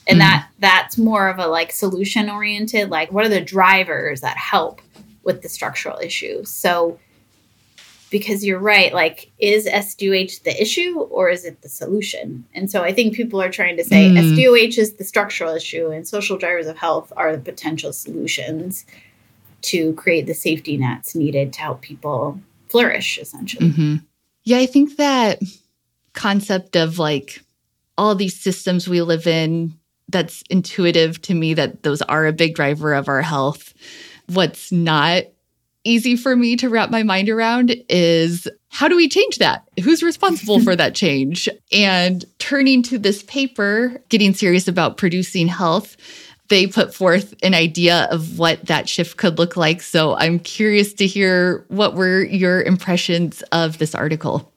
[0.08, 0.22] And mm.
[0.22, 4.82] that that's more of a like solution oriented, like what are the drivers that help
[5.24, 6.50] with the structural issues?
[6.50, 7.00] So
[8.10, 12.46] because you're right, like is SDOH the issue or is it the solution?
[12.54, 14.18] And so I think people are trying to say mm.
[14.18, 18.86] SDOH is the structural issue and social drivers of health are the potential solutions
[19.62, 23.70] to create the safety nets needed to help people flourish essentially.
[23.70, 23.96] Mm-hmm.
[24.50, 25.44] Yeah, I think that
[26.14, 27.44] concept of like
[28.00, 29.76] all these systems we live in
[30.08, 33.76] that's intuitive to me that those are a big driver of our health.
[34.26, 35.26] What's not
[35.84, 39.68] easy for me to wrap my mind around is how do we change that?
[39.84, 41.48] Who's responsible for that change?
[41.72, 45.96] And turning to this paper, getting serious about producing health,
[46.50, 49.82] they put forth an idea of what that shift could look like.
[49.82, 54.52] So I'm curious to hear what were your impressions of this article?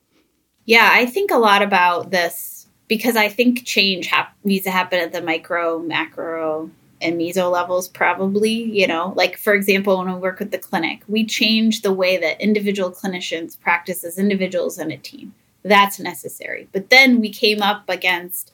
[0.64, 4.98] Yeah, I think a lot about this because I think change ha- needs to happen
[4.98, 8.50] at the micro, macro, and meso levels, probably.
[8.50, 12.16] You know, like for example, when we work with the clinic, we change the way
[12.16, 15.34] that individual clinicians practice as individuals and a team.
[15.62, 16.68] That's necessary.
[16.72, 18.52] But then we came up against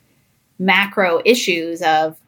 [0.59, 2.18] macro issues of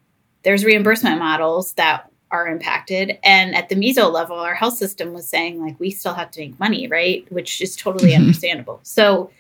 [0.43, 3.19] there's reimbursement models that are impacted.
[3.23, 6.41] And at the meso level, our health system was saying, like, we still have to
[6.41, 7.31] make money, right?
[7.31, 8.23] Which is totally mm-hmm.
[8.23, 8.81] understandable.
[8.83, 9.31] So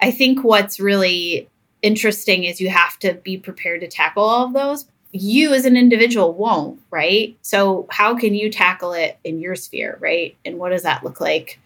[0.00, 1.48] I think what's really
[1.82, 4.86] interesting is you have to be prepared to tackle all of those.
[5.12, 7.36] You as an individual won't, right?
[7.40, 10.36] So, how can you tackle it in your sphere, right?
[10.44, 11.58] And what does that look like?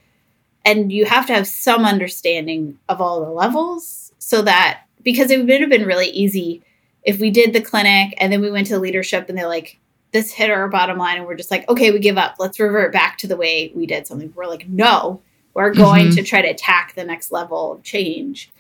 [0.65, 5.45] And you have to have some understanding of all the levels so that because it
[5.45, 6.63] would have been really easy
[7.03, 9.79] if we did the clinic and then we went to leadership and they're like,
[10.13, 12.37] this hit our bottom line and we're just like, okay, we give up.
[12.39, 14.33] Let's revert back to the way we did something.
[14.35, 15.23] We're like, no,
[15.55, 16.17] we're going mm-hmm.
[16.17, 18.51] to try to attack the next level of change.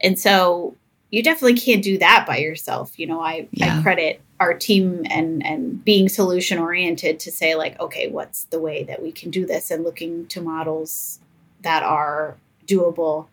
[0.00, 0.76] And so
[1.10, 2.98] you definitely can't do that by yourself.
[2.98, 3.78] You know, I, yeah.
[3.78, 8.60] I credit our team and and being solution oriented to say like, okay, what's the
[8.60, 11.20] way that we can do this and looking to models
[11.62, 13.26] that are doable.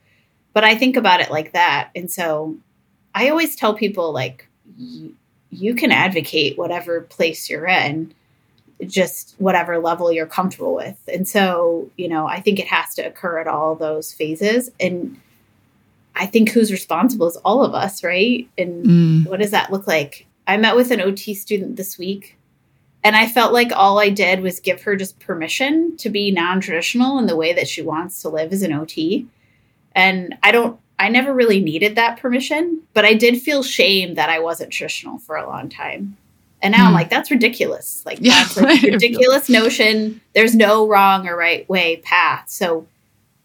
[0.54, 1.90] But I think about it like that.
[1.96, 2.58] And so
[3.16, 8.14] I always tell people like you, can advocate whatever place you're in
[8.86, 10.98] just whatever level you're comfortable with.
[11.08, 14.72] And so, you know, I think it has to occur at all those phases.
[14.80, 15.20] And
[16.16, 18.50] I think who's responsible is all of us, right?
[18.58, 19.28] And mm.
[19.28, 20.26] what does that look like?
[20.48, 22.38] I met with an OT student this week
[23.04, 26.62] and I felt like all I did was give her just permission to be non
[26.62, 29.28] traditional in the way that she wants to live as an OT.
[29.94, 34.30] And I don't I never really needed that permission, but I did feel shame that
[34.30, 36.16] I wasn't traditional for a long time.
[36.62, 36.82] And now mm.
[36.82, 36.96] I'm hmm.
[36.96, 38.04] like, that's ridiculous.
[38.06, 40.22] Like yeah, that's a ridiculous notion.
[40.36, 42.52] There's no wrong or right way path.
[42.52, 42.86] So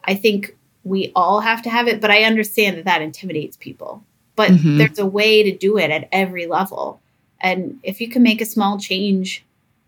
[0.04, 4.04] I think we all have to have it, but I understand that that intimidates people.
[4.34, 4.76] But mm-hmm.
[4.76, 7.00] there's a way to do it at every level.
[7.40, 9.46] And if you can make a small change,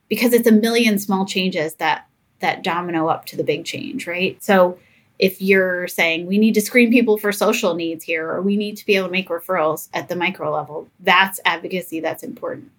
[0.09, 2.07] because it's a million small changes that
[2.41, 4.43] that domino up to the big change, right?
[4.43, 4.79] So
[5.19, 8.77] if you're saying we need to screen people for social needs here or we need
[8.77, 12.71] to be able to make referrals at the micro level that's advocacy that's important.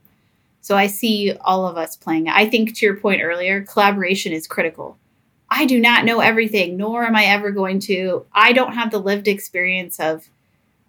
[0.61, 2.29] So i see all of us playing.
[2.29, 4.97] I think to your point earlier collaboration is critical.
[5.49, 8.25] I do not know everything nor am i ever going to.
[8.33, 10.29] I don't have the lived experience of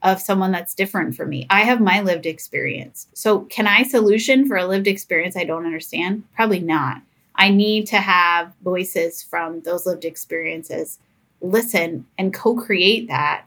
[0.03, 1.47] of someone that's different from me.
[1.51, 3.09] I have my lived experience.
[3.13, 6.25] So can i solution for a lived experience i don't understand?
[6.37, 7.03] Probably not.
[7.35, 10.99] I need to have voices from those lived experiences
[11.41, 13.45] listen and co-create that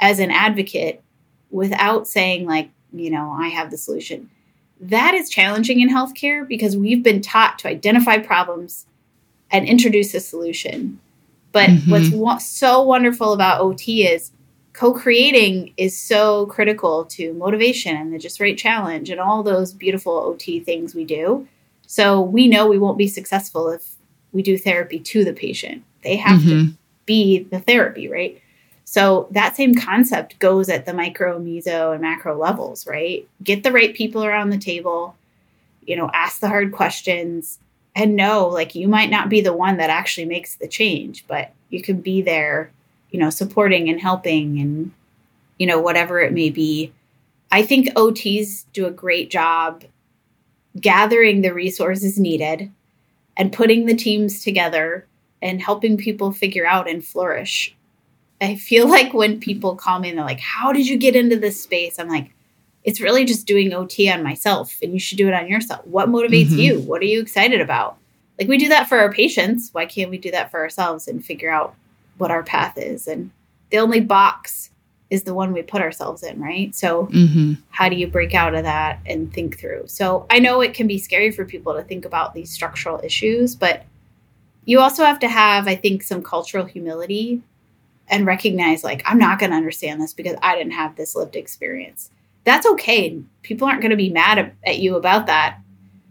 [0.00, 1.02] as an advocate
[1.50, 4.30] without saying like you know i have the solution.
[4.80, 8.86] That is challenging in healthcare because we've been taught to identify problems
[9.52, 10.98] and introduce a solution.
[11.52, 12.18] But mm-hmm.
[12.18, 14.32] what's so wonderful about ot is
[14.72, 20.14] co-creating is so critical to motivation and the just right challenge and all those beautiful
[20.14, 21.46] ot things we do.
[21.86, 23.96] So we know we won't be successful if
[24.32, 25.84] we do therapy to the patient.
[26.02, 26.70] They have mm-hmm.
[26.70, 28.40] to be the therapy, right?
[28.84, 33.26] So that same concept goes at the micro, meso, and macro levels, right?
[33.42, 35.16] Get the right people around the table,
[35.84, 37.58] you know, ask the hard questions
[37.94, 41.52] and know like you might not be the one that actually makes the change, but
[41.70, 42.70] you can be there,
[43.10, 44.92] you know, supporting and helping and,
[45.58, 46.92] you know, whatever it may be.
[47.50, 49.84] I think OTs do a great job
[50.80, 52.70] gathering the resources needed
[53.36, 55.06] and putting the teams together
[55.42, 57.74] and helping people figure out and flourish.
[58.40, 61.36] I feel like when people call me and they're like, How did you get into
[61.36, 61.98] this space?
[61.98, 62.30] I'm like,
[62.84, 65.84] It's really just doing OT on myself, and you should do it on yourself.
[65.86, 66.58] What motivates mm-hmm.
[66.58, 66.80] you?
[66.80, 67.98] What are you excited about?
[68.38, 69.70] Like, we do that for our patients.
[69.72, 71.74] Why can't we do that for ourselves and figure out
[72.16, 73.06] what our path is?
[73.06, 73.30] And
[73.70, 74.70] the only box
[75.10, 76.74] is the one we put ourselves in, right?
[76.74, 77.54] So, Mm-hmm.
[77.70, 79.84] how do you break out of that and think through?
[79.86, 83.54] So, I know it can be scary for people to think about these structural issues,
[83.54, 83.84] but
[84.64, 87.42] you also have to have, I think, some cultural humility
[88.08, 91.36] and recognize, like, I'm not going to understand this because I didn't have this lived
[91.36, 92.10] experience.
[92.44, 93.20] That's okay.
[93.42, 95.58] People aren't going to be mad at, at you about that.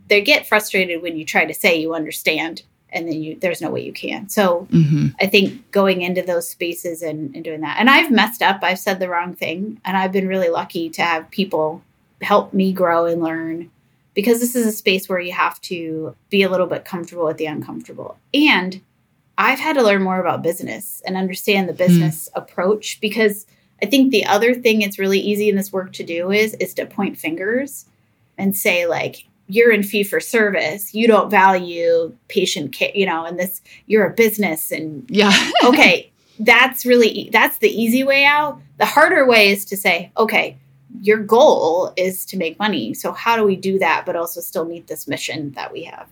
[0.08, 3.70] They get frustrated when you try to say you understand and then you there's no
[3.70, 4.28] way you can.
[4.28, 5.08] So, Mm-hmm.
[5.22, 7.78] I think going into those spaces and, and doing that.
[7.80, 8.60] And I've messed up.
[8.64, 9.80] I've said the wrong thing.
[9.86, 11.82] And I've been really lucky to have people
[12.22, 13.72] help me grow and learn
[14.14, 17.38] because this is a space where you have to be a little bit comfortable with
[17.38, 18.18] the uncomfortable.
[18.34, 18.82] And
[19.38, 21.78] I've had to learn more about business and understand the hmm.
[21.78, 23.46] business approach because
[23.82, 26.74] I think the other thing it's really easy in this work to do is is
[26.76, 27.86] to point fingers
[28.38, 33.26] and say like you're in fee for service, you don't value patient care, you know,
[33.26, 35.34] and this you're a business and Yeah.
[35.64, 38.62] okay, that's really that's the easy way out.
[38.78, 40.58] The harder way is to say, okay,
[41.02, 42.94] your goal is to make money.
[42.94, 46.08] So how do we do that but also still meet this mission that we have?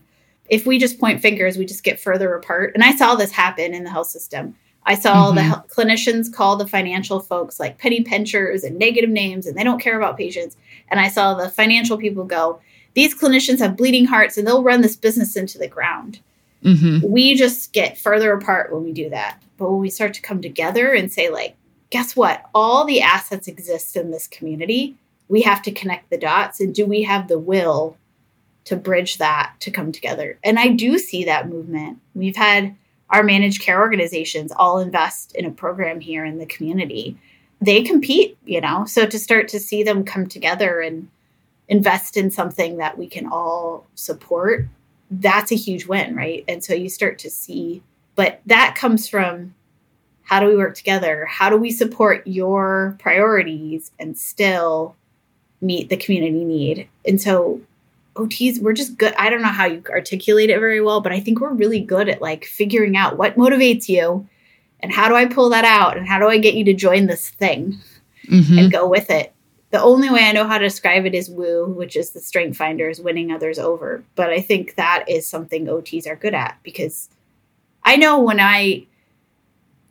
[0.49, 2.71] If we just point fingers, we just get further apart.
[2.73, 4.55] And I saw this happen in the health system.
[4.85, 5.47] I saw the Mhm.
[5.47, 9.79] hel- clinicians call the financial folks like penny pinchers and negative names and they don't
[9.81, 10.57] care about patients.
[10.89, 12.59] And I saw the financial people go,
[12.95, 16.19] these clinicians have bleeding hearts and they'll run this business into the ground
[16.65, 17.07] Mm-hmm.
[17.09, 19.37] we just get further apart when we do that.
[19.57, 21.55] But when we start to come together and say, like,
[21.89, 22.45] guess what?
[22.53, 24.95] All the assets exist in this community.
[25.27, 26.59] We have to connect the dots.
[26.59, 27.97] And do we have the will
[28.65, 30.37] to bridge that to come together?
[30.43, 31.99] And I do see that movement.
[32.13, 32.75] We've had
[33.09, 37.17] our managed care organizations all invest in a program here in the community.
[37.61, 41.09] They compete, you know, so to start to see them come together and
[41.67, 44.67] invest in something that we can all support
[45.11, 46.43] that's a huge win, right?
[46.47, 47.81] And so you start to see,
[48.15, 49.55] but that comes from
[50.29, 51.25] how do we work together?
[51.25, 54.95] How do we support your priorities and still
[55.59, 56.87] meet the community need?
[57.03, 57.61] And so
[58.15, 59.15] OTs, we're just good.
[59.17, 62.07] I don't know how you articulate it very well, but I think we're really good
[62.09, 64.29] at like figuring out what motivates you
[64.81, 67.07] and how do I pull that out and how do I get you to join
[67.07, 67.79] this thing?
[68.27, 68.59] Mm-hmm.
[68.59, 69.33] and go with it.
[69.71, 72.57] The only way I know how to describe it is woo, which is the strength
[72.57, 74.03] finders winning others over.
[74.13, 77.09] But I think that is something OTs are good at because
[77.83, 78.85] I know when I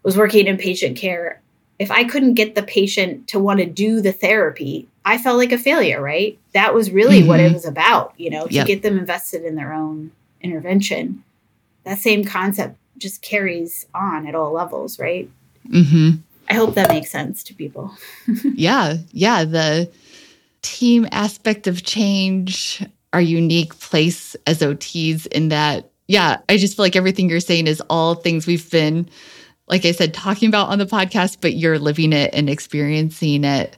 [0.02, 1.40] was working in patient care,
[1.78, 5.52] if I couldn't get the patient to want to do the therapy, I felt like
[5.52, 6.38] a failure, right?
[6.52, 7.54] That was really what it Mhm.
[7.54, 8.66] was about, you know, to Yep.
[8.66, 10.10] get them invested in their own
[10.42, 11.22] intervention.
[11.84, 15.28] That same concept just carries on at all levels, right?
[15.70, 16.16] Mm-hmm.
[16.50, 17.92] I hope that makes sense to people.
[18.54, 19.88] yeah yeah the
[20.62, 22.82] team aspect of change
[23.12, 27.66] our unique place as ots in that yeah i just feel like everything you're saying
[27.66, 29.08] is all things we've been
[29.68, 33.76] like i said talking about on the podcast but you're living it and experiencing it.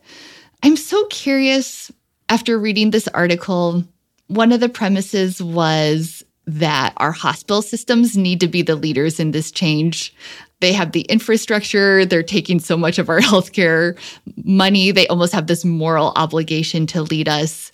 [0.62, 1.90] I'm so curious
[2.28, 3.84] after reading this article
[4.28, 9.32] one of the premises was that our hospital systems need to be the leaders in
[9.32, 10.14] this change.
[10.60, 13.98] They have the infrastructure they're taking so much of our healthcare
[14.44, 17.72] money they almost have this moral obligation to lead us.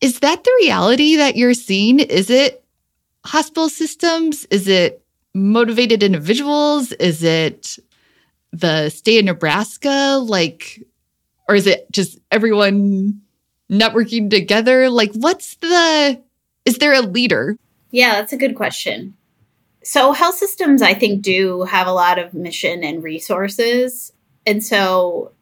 [0.00, 2.00] Is that the reality that you're seeing?
[2.00, 2.64] Is it
[3.24, 4.46] hospital systems?
[4.50, 5.02] Is it
[5.34, 7.78] motivated individuals is it
[8.52, 10.82] the state of nebraska like
[11.48, 13.20] or is it just everyone
[13.70, 16.20] networking together like what's the
[16.64, 17.56] is there a leader
[17.90, 19.14] Yeah, that's a good question.
[19.82, 24.12] So, health systems, I think, do have a lot of mission and resources.
[24.46, 25.32] And so,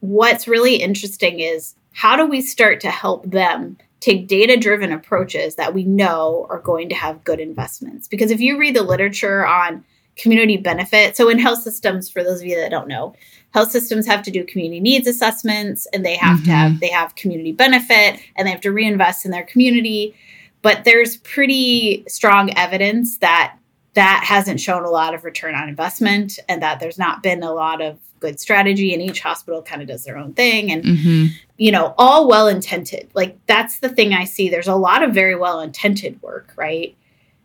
[0.00, 5.54] what's really interesting is how do we start to help them take data driven approaches
[5.54, 8.08] that we know are going to have good investments?
[8.08, 9.84] Because if you read the literature on
[10.16, 13.14] community benefit, so in health systems, for those of you that don't know,
[13.54, 16.50] health systems have to do community needs assessments and they have to mm-hmm.
[16.50, 20.14] have they have community benefit and they have to reinvest in their community
[20.62, 23.56] but there's pretty strong evidence that
[23.94, 27.52] that hasn't shown a lot of return on investment and that there's not been a
[27.52, 31.26] lot of good strategy and each hospital kind of does their own thing and mm-hmm.
[31.58, 34.48] you know all well intended like that's the thing i see.
[34.48, 36.96] There's a lot of very well intended work right?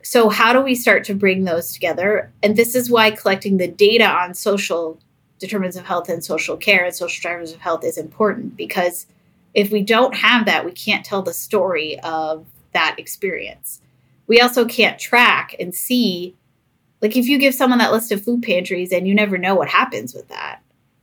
[0.02, 2.32] So how do we start to bring those together?
[2.42, 4.98] And this is why collecting the data on social
[5.40, 9.06] determinants of health and social care and social drivers of health is important because
[9.54, 13.80] if we don't have that we can't tell the story of that experience.
[14.26, 16.36] We also can't track and see
[17.00, 19.68] like if you give someone that list of food pantries and you never know what
[19.68, 20.60] happens with that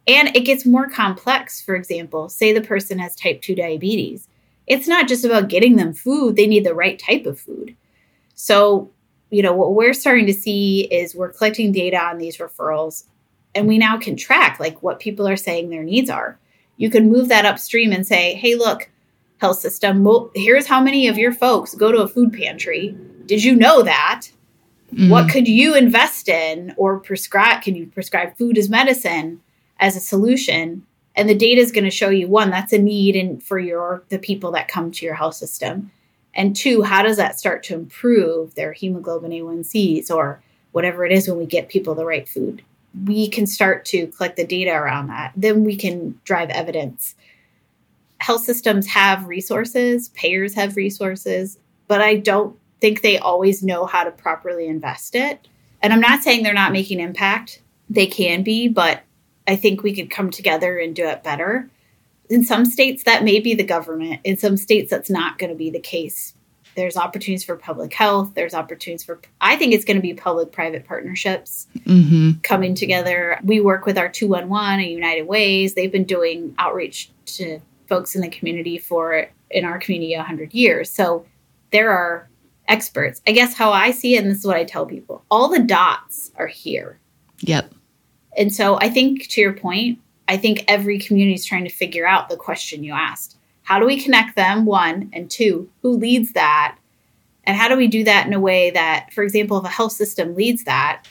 [0.08, 4.28] and it gets more complex for example say the person has type 2 diabetes
[4.68, 7.76] it's not just about getting them food they need the right type of food
[8.34, 8.92] so
[9.32, 13.06] you know what we're starting to see is we're collecting data on these referrals
[13.56, 16.38] And we now can track like what people are saying their needs are.
[16.78, 18.90] You can move that upstream and say, hey, look,
[19.38, 22.96] health system, here's how many of your folks go to a food pantry.
[23.26, 24.28] Did you know that?
[24.94, 25.10] Mm-hmm.
[25.10, 27.64] What could you invest in or prescribe?
[27.64, 29.42] Can you prescribe food as medicine
[29.80, 30.86] as a solution?
[31.16, 34.04] And the data is going to show you one, that's a need in, for your
[34.10, 35.92] the people that come to your health system.
[36.34, 40.42] And two, how does that start to improve their hemoglobin A1Cs or
[40.74, 42.62] whatever it is when we get people the right food?
[43.06, 45.32] We can start to collect the data around that.
[45.36, 47.16] Then we can drive evidence.
[48.20, 51.58] Health systems have resources, payers have resources,
[51.88, 55.48] but I don't think they always know how to properly invest it.
[55.82, 57.62] And I'm not saying they're not making impact.
[57.90, 59.04] They can be, but
[59.48, 61.70] I think we could come together and do it better.
[62.30, 64.22] In some states that may be the government.
[64.24, 66.34] In some states that's not going to be the case.
[66.76, 68.34] There's opportunities for public health.
[68.34, 72.40] There's opportunities for i think it's going to be public private partnerships mm-hmm.
[72.42, 73.40] coming together.
[73.44, 75.74] We work with our 211 and united ways.
[75.74, 80.90] They've been doing outreach to folks in the community for in our community 100 years.
[80.90, 81.26] So
[81.72, 82.28] there are
[82.68, 85.48] experts i guess how i see it and this is what i tell people all
[85.48, 87.00] the dots are here
[87.40, 87.72] yep
[88.38, 92.08] and so i think to your point I think every community is trying to figure
[92.08, 93.38] out the question you asked.
[93.64, 94.66] How do we connect them?
[94.66, 96.78] One, and two, who leads that?
[97.44, 99.92] And how do we do that in a way that, for example, if a health
[99.92, 101.04] system leads that,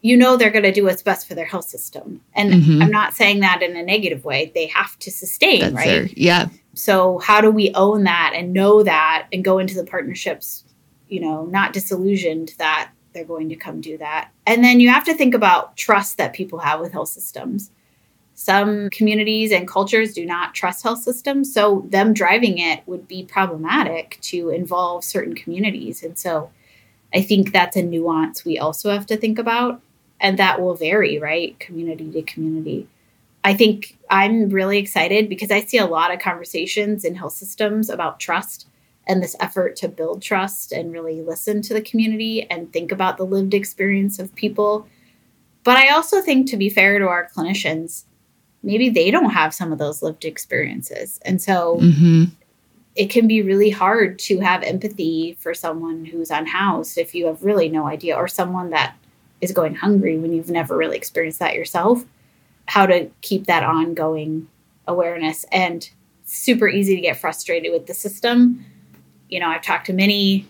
[0.00, 2.20] you know they're going to do what's best for their health system.
[2.34, 2.82] And mm-hmm.
[2.82, 4.52] I'm not saying that in a negative way.
[4.54, 5.86] They have to sustain, That's right?
[5.86, 6.48] Their, yeah.
[6.74, 10.64] So how do we own that and know that and go into the partnerships,
[11.08, 14.30] you know, not disillusioned that they're going to come do that.
[14.46, 17.70] And then you have to think about trust that people have with health systems
[18.38, 21.52] some communities and cultures do not trust health systems.
[21.52, 26.04] So, them driving it would be problematic to involve certain communities.
[26.04, 26.48] And so,
[27.12, 29.80] I think that's a nuance we also have to think about.
[30.20, 31.58] And that will vary, right?
[31.58, 32.86] Community to community.
[33.42, 37.90] I think I'm really excited because I see a lot of conversations in health systems
[37.90, 38.68] about trust
[39.08, 43.16] and this effort to build trust and really listen to the community and think about
[43.16, 44.86] the lived experience of people.
[45.64, 48.04] But I also think, to be fair to our clinicians,
[48.62, 51.18] maybe they don't have some of those lived experiences.
[51.24, 52.24] And so mm-hmm.
[52.96, 57.42] it can be really hard to have empathy for someone who's unhoused if you have
[57.42, 58.94] really no idea, or someone that
[59.40, 62.04] is going hungry when you've never really experienced that yourself.
[62.66, 64.48] How to keep that ongoing
[64.86, 65.88] awareness and
[66.24, 68.64] super easy to get frustrated with the system.
[69.28, 70.46] You know, I've talked to many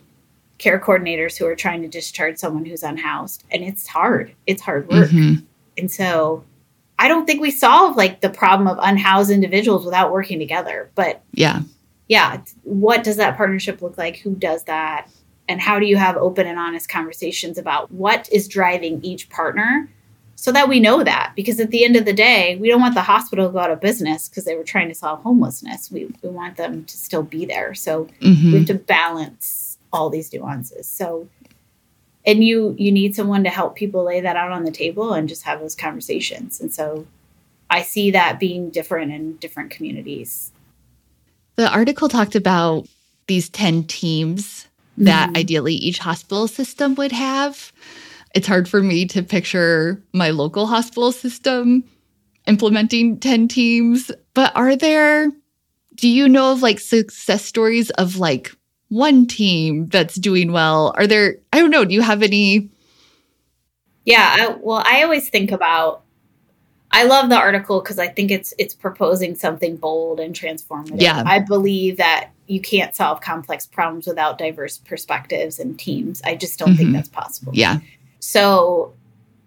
[0.58, 4.34] care coordinators who are trying to discharge someone who's unhoused, and it's hard.
[4.46, 5.10] It's hard work.
[5.10, 5.44] Mm-hmm.
[5.76, 6.44] And so
[6.98, 10.90] I don't think we solve like the problem of unhoused individuals without working together.
[10.94, 11.60] But yeah.
[12.08, 12.40] Yeah.
[12.64, 14.16] What does that partnership look like?
[14.18, 15.08] Who does that?
[15.48, 19.88] And how do you have open and honest conversations about what is driving each partner
[20.40, 21.32] so that we know that?
[21.34, 23.72] Because at the end of the day, we don't want the hospital to go out
[23.72, 25.90] of business because they were trying to solve homelessness.
[25.90, 27.74] We, we want them to still be there.
[27.74, 28.52] So mm-hmm.
[28.52, 30.86] we have to balance all these nuances.
[30.86, 31.28] So
[32.24, 35.28] and you you need someone to help people lay that out on the table and
[35.28, 37.06] just have those conversations and so
[37.70, 40.50] i see that being different in different communities
[41.54, 42.86] the article talked about
[43.28, 44.66] these 10 teams
[44.96, 45.38] that mm-hmm.
[45.38, 47.72] ideally each hospital system would have
[48.34, 51.84] it's hard for me to picture my local hospital system
[52.46, 55.30] implementing 10 teams but are there
[55.94, 58.52] do you know of like success stories of like
[58.88, 60.94] one team that's doing well?
[60.96, 62.70] Are there, I don't know, do you have any?
[64.04, 66.02] Yeah, I, well, I always think about
[66.90, 71.02] I love the article because I think it's it's proposing something bold and transformative.
[71.02, 71.22] Yeah.
[71.26, 76.22] I believe that you can't solve complex problems without diverse perspectives and teams.
[76.24, 76.78] I just don't mm-hmm.
[76.78, 77.52] think that's possible.
[77.54, 77.80] Yeah.
[78.28, 78.92] So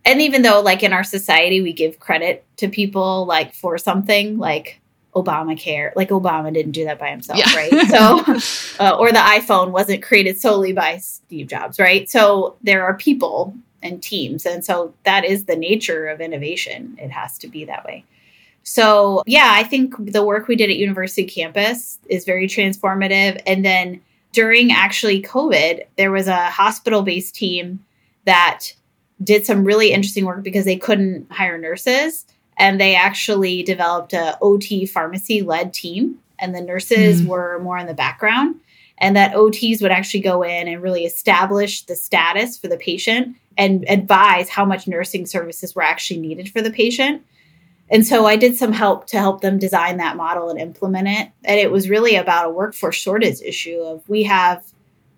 [0.03, 4.39] and even though like in our society we give credit to people like for something
[4.39, 4.81] like
[5.13, 5.91] Obamacare.
[5.95, 7.53] Like Obama didn't do that by himself, yeah.
[7.53, 7.87] right?
[7.89, 12.09] So, uh, or the iPhone wasn't created solely by Steve Jobs, right?
[12.09, 13.53] So there are people
[13.83, 14.45] and teams.
[14.45, 16.97] And so that is the nature of innovation.
[16.97, 18.05] It has to be that way.
[18.63, 23.41] So, yeah, I think the work we did at University Campus is very transformative.
[23.45, 24.01] And then
[24.31, 27.83] during actually COVID, there was a hospital based team
[28.25, 28.73] that
[29.23, 32.25] did some really interesting work because they couldn't hire nurses
[32.57, 37.27] and they actually developed a OT pharmacy led team and the nurses mm.
[37.27, 38.55] were more in the background
[38.97, 43.35] and that OTs would actually go in and really establish the status for the patient
[43.57, 47.23] and advise how much nursing services were actually needed for the patient.
[47.89, 51.29] And so I did some help to help them design that model and implement it.
[51.43, 54.63] And it was really about a workforce shortage issue of we have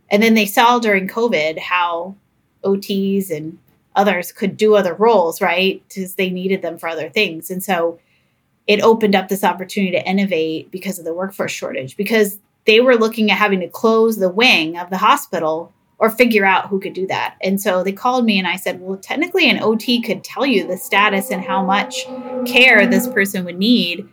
[0.10, 2.16] and then they saw during COVID how
[2.64, 3.58] OTs and
[3.96, 5.84] others could do other roles, right?
[5.88, 7.50] Because they needed them for other things.
[7.50, 8.00] And so
[8.68, 12.96] it opened up this opportunity to innovate because of the workforce shortage, because they were
[12.96, 16.94] looking at having to close the wing of the hospital or figure out who could
[16.94, 17.36] do that.
[17.42, 20.66] And so they called me and I said, well, technically an OT could tell you
[20.66, 22.06] the status and how much
[22.46, 24.08] care this person would need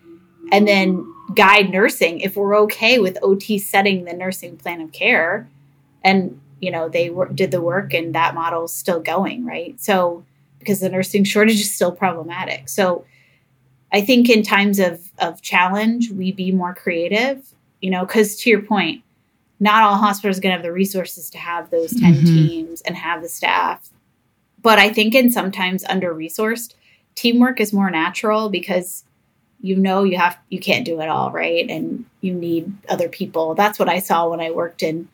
[0.53, 5.49] and then guide nursing if we're okay with OT setting the nursing plan of care.
[6.03, 9.81] And, you know, they were, did the work and that model is still going, right?
[9.81, 10.25] So,
[10.59, 12.69] because the nursing shortage is still problematic.
[12.69, 13.05] So,
[13.93, 18.51] I think in times of, of challenge, we be more creative, you know, because to
[18.51, 19.03] your point,
[19.59, 22.25] not all hospitals are going to have the resources to have those 10 mm-hmm.
[22.25, 23.91] teams and have the staff.
[24.63, 26.75] But I think in sometimes under resourced,
[27.15, 29.05] teamwork is more natural because
[29.61, 33.55] you know you have you can't do it all right and you need other people
[33.55, 35.07] that's what i saw when i worked in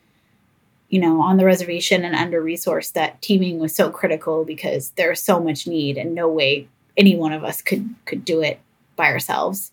[0.89, 5.21] you know on the reservation and under resourced that teaming was so critical because there's
[5.21, 8.59] so much need and no way any one of us could could do it
[8.95, 9.71] by ourselves.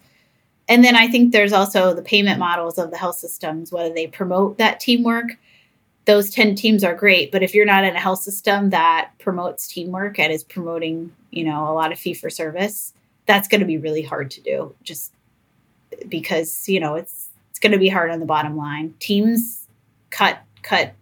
[0.68, 4.06] And then i think there's also the payment models of the health systems whether they
[4.06, 5.38] promote that teamwork.
[6.06, 9.66] Those 10 teams are great but if you're not in a health system that promotes
[9.66, 12.92] teamwork and is promoting you know a lot of fee for service
[13.26, 15.12] that's going to be really hard to do just
[16.08, 18.94] because you know it's it's going to be hard on the bottom line.
[18.98, 19.66] Teams
[20.10, 20.92] cut cut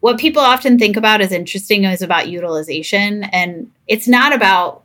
[0.00, 4.82] what people often think about as interesting is about utilization and it's not about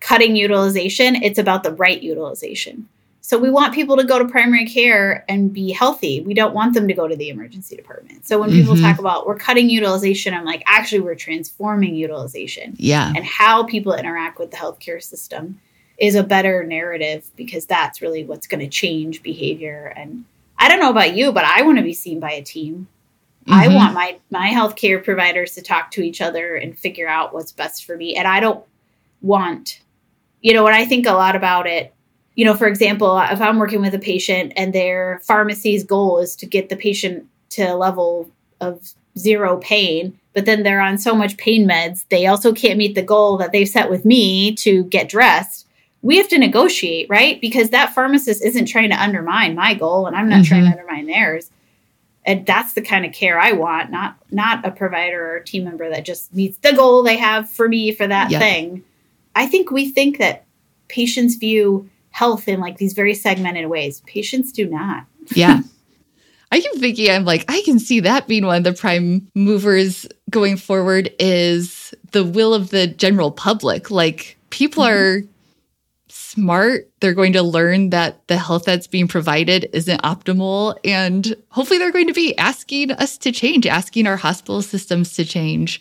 [0.00, 2.88] cutting utilization it's about the right utilization.
[3.20, 6.22] So we want people to go to primary care and be healthy.
[6.22, 8.26] We don't want them to go to the emergency department.
[8.26, 8.60] So when mm-hmm.
[8.60, 12.74] people talk about we're cutting utilization i'm like actually we're transforming utilization.
[12.78, 13.12] Yeah.
[13.14, 15.60] And how people interact with the healthcare system
[15.98, 19.92] is a better narrative because that's really what's going to change behavior.
[19.96, 20.24] And
[20.58, 22.88] i don't know about you but i want to be seen by a team
[23.48, 23.60] mm-hmm.
[23.60, 27.52] i want my my healthcare providers to talk to each other and figure out what's
[27.52, 28.64] best for me and i don't
[29.20, 29.80] want
[30.40, 31.94] you know when i think a lot about it
[32.34, 36.36] you know for example if i'm working with a patient and their pharmacy's goal is
[36.36, 38.30] to get the patient to a level
[38.60, 42.94] of zero pain but then they're on so much pain meds they also can't meet
[42.94, 45.68] the goal that they've set with me to get dressed
[46.02, 47.40] we have to negotiate, right?
[47.40, 50.44] Because that pharmacist isn't trying to undermine my goal and I'm not mm-hmm.
[50.44, 50.80] trying to mm-hmm.
[50.80, 51.50] undermine theirs.
[52.28, 55.88] And that's the kind of care I want, not not a provider or team member
[55.88, 58.38] that just meets the goal they have for me for that yep.
[58.38, 58.84] thing.
[59.34, 60.44] I think we think that
[60.88, 64.02] patients view health in like these very segmented ways.
[64.02, 65.06] Patients do not.
[65.34, 65.62] Yeah.
[66.52, 70.06] I keep thinking, I'm like, I can see that being one of the prime movers
[70.28, 73.90] going forward is the will of the general public.
[73.90, 75.24] Like people mm-hmm.
[75.24, 75.28] are
[76.38, 80.76] smart, they're going to learn that the health that's being provided isn't optimal.
[80.84, 85.24] And hopefully, they're going to be asking us to change, asking our hospital systems to
[85.24, 85.80] change.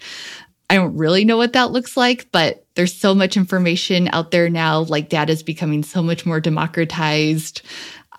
[0.70, 4.50] I don't really know what that looks like, but there's so much information out there
[4.50, 4.80] now.
[4.80, 7.62] Like data is becoming so much more democratized.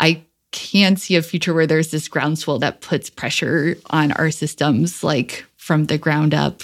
[0.00, 5.02] I can see a future where there's this groundswell that puts pressure on our systems,
[5.04, 6.62] like from the ground up.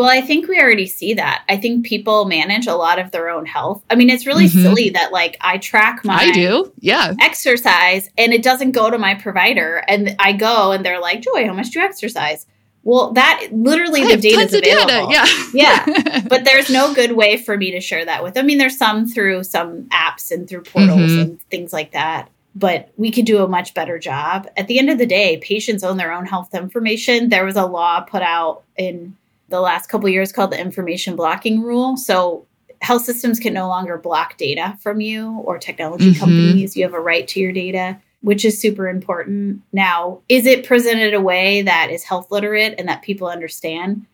[0.00, 1.44] Well, I think we already see that.
[1.46, 3.84] I think people manage a lot of their own health.
[3.90, 4.62] I mean, it's really mm-hmm.
[4.62, 6.72] silly that like I track my I do.
[6.80, 7.12] Yeah.
[7.20, 11.46] exercise and it doesn't go to my provider and I go and they're like, "Joy,
[11.46, 12.46] how much do you exercise?"
[12.82, 15.10] Well, that literally I the data is available.
[15.10, 15.50] Data.
[15.52, 15.84] Yeah.
[15.84, 16.20] yeah.
[16.30, 18.38] But there's no good way for me to share that with.
[18.38, 21.20] I mean, there's some through some apps and through portals mm-hmm.
[21.20, 24.48] and things like that but we could do a much better job.
[24.56, 27.28] At the end of the day, patients own their own health information.
[27.28, 29.16] There was a law put out in
[29.50, 31.96] the last couple years called the information blocking rule.
[31.96, 32.46] So
[32.80, 36.20] health systems can no longer block data from you or technology mm-hmm.
[36.20, 36.76] companies.
[36.76, 39.60] You have a right to your data, which is super important.
[39.72, 44.06] Now, is it presented a way that is health literate and that people understand?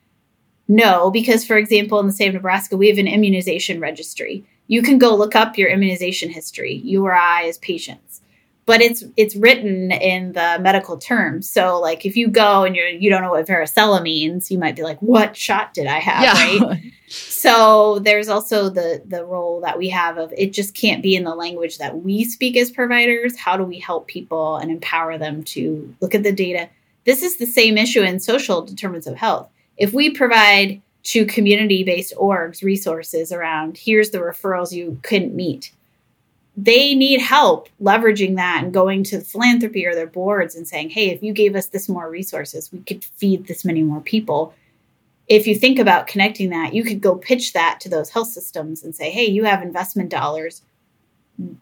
[0.69, 4.45] No, because for example, in the state of Nebraska, we have an immunization registry.
[4.67, 8.21] You can go look up your immunization history, you or I as patients
[8.67, 11.49] but it's it's written in the medical terms.
[11.49, 14.75] So like if you go and you're you don't know what varicella means, you might
[14.75, 16.23] be like, what shot did I have?
[16.23, 16.67] Yeah.
[16.67, 16.93] Right.
[17.09, 21.23] so there's also the the role that we have of it just can't be in
[21.23, 23.39] the language that we speak as providers.
[23.39, 26.69] How do we help people and empower them to look at the data?
[27.05, 29.49] This is the same issue in social determinants of health.
[29.77, 35.71] If we provide to community based orgs resources around here's the referrals you couldn't meet
[36.57, 41.11] they need help leveraging that and going to philanthropy or their boards and saying, hey,
[41.11, 44.55] if you gave us this more resources, we could feed this many more people.
[45.29, 48.83] If you think about connecting that, you could go pitch that to those health systems
[48.83, 50.63] and say, hey, you have investment dollars.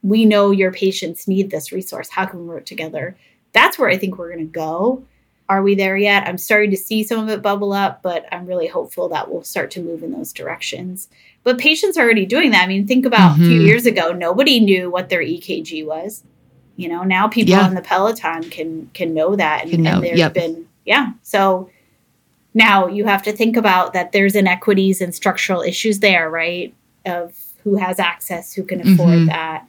[0.03, 2.11] We know your patients need this resource.
[2.11, 3.17] How can we work together?
[3.53, 5.05] That's where I think we're going to go.
[5.49, 6.27] Are we there yet?
[6.27, 9.45] I'm starting to see some of it bubble up, but I'm really hopeful that we'll
[9.45, 11.09] start to move in those directions.
[11.43, 12.65] But patients are already doing that.
[12.65, 13.43] I mean, think about mm-hmm.
[13.43, 13.67] a few mm-hmm.
[13.67, 16.25] years ago, nobody knew what their EKG was.
[16.77, 17.67] You know, now people yeah.
[17.67, 19.93] on the Peloton can can know that, and, know.
[19.93, 20.35] and there's yep.
[20.35, 21.13] been yeah.
[21.23, 21.71] So
[22.55, 24.13] now you have to think about that.
[24.13, 26.75] There's inequities and structural issues there, right?
[27.05, 29.27] Of who has access, who can afford mm-hmm.
[29.27, 29.67] that.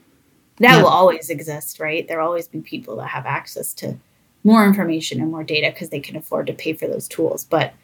[0.58, 0.82] That yep.
[0.82, 2.08] will always exist, right?
[2.08, 3.98] There'll always be people that have access to
[4.46, 7.44] more information and more data because they can afford to pay for those tools.
[7.44, 7.74] But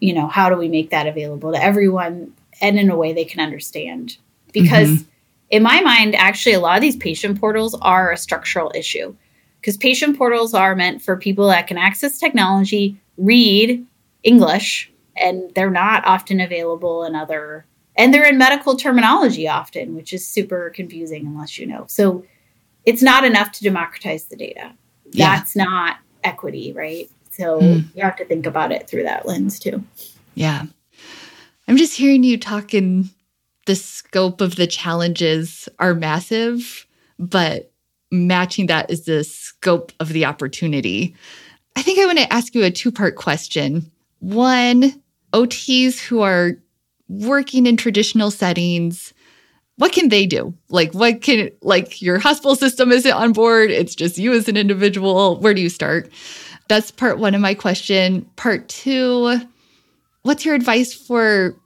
[0.00, 3.24] you know, how do we make that available to everyone and in a way they
[3.24, 4.16] can understand?
[4.52, 5.08] Because mm-hmm
[5.52, 9.14] in my mind, actually, a lot of these patient portals are a structural issue
[9.60, 13.86] because patient portals are meant for people that can access technology, read
[14.22, 17.66] English, and they're not often available in other,
[17.96, 21.84] and they're in medical terminology often, which is super confusing unless you know.
[21.86, 22.24] So
[22.86, 24.72] it's not enough to democratize the data.
[25.10, 25.36] Yeah.
[25.36, 27.10] That's not equity, right?
[27.30, 27.84] So mm.
[27.94, 29.82] you have to think about it through that lens too.
[30.34, 30.64] Yeah.
[31.68, 33.10] I'm just hearing you talk talking
[33.66, 36.86] the scope of the challenges are massive,
[37.18, 37.70] but
[38.10, 41.14] matching that is the scope of the opportunity.
[41.76, 43.90] I think I want to ask you a two part question.
[44.18, 45.00] One,
[45.32, 46.52] OTs who are
[47.08, 49.14] working in traditional settings,
[49.76, 50.54] what can they do?
[50.68, 54.56] Like, what can, like, your hospital system isn't on board, it's just you as an
[54.56, 55.38] individual.
[55.40, 56.10] Where do you start?
[56.68, 58.22] That's part one of my question.
[58.36, 59.40] Part two,
[60.22, 61.56] what's your advice for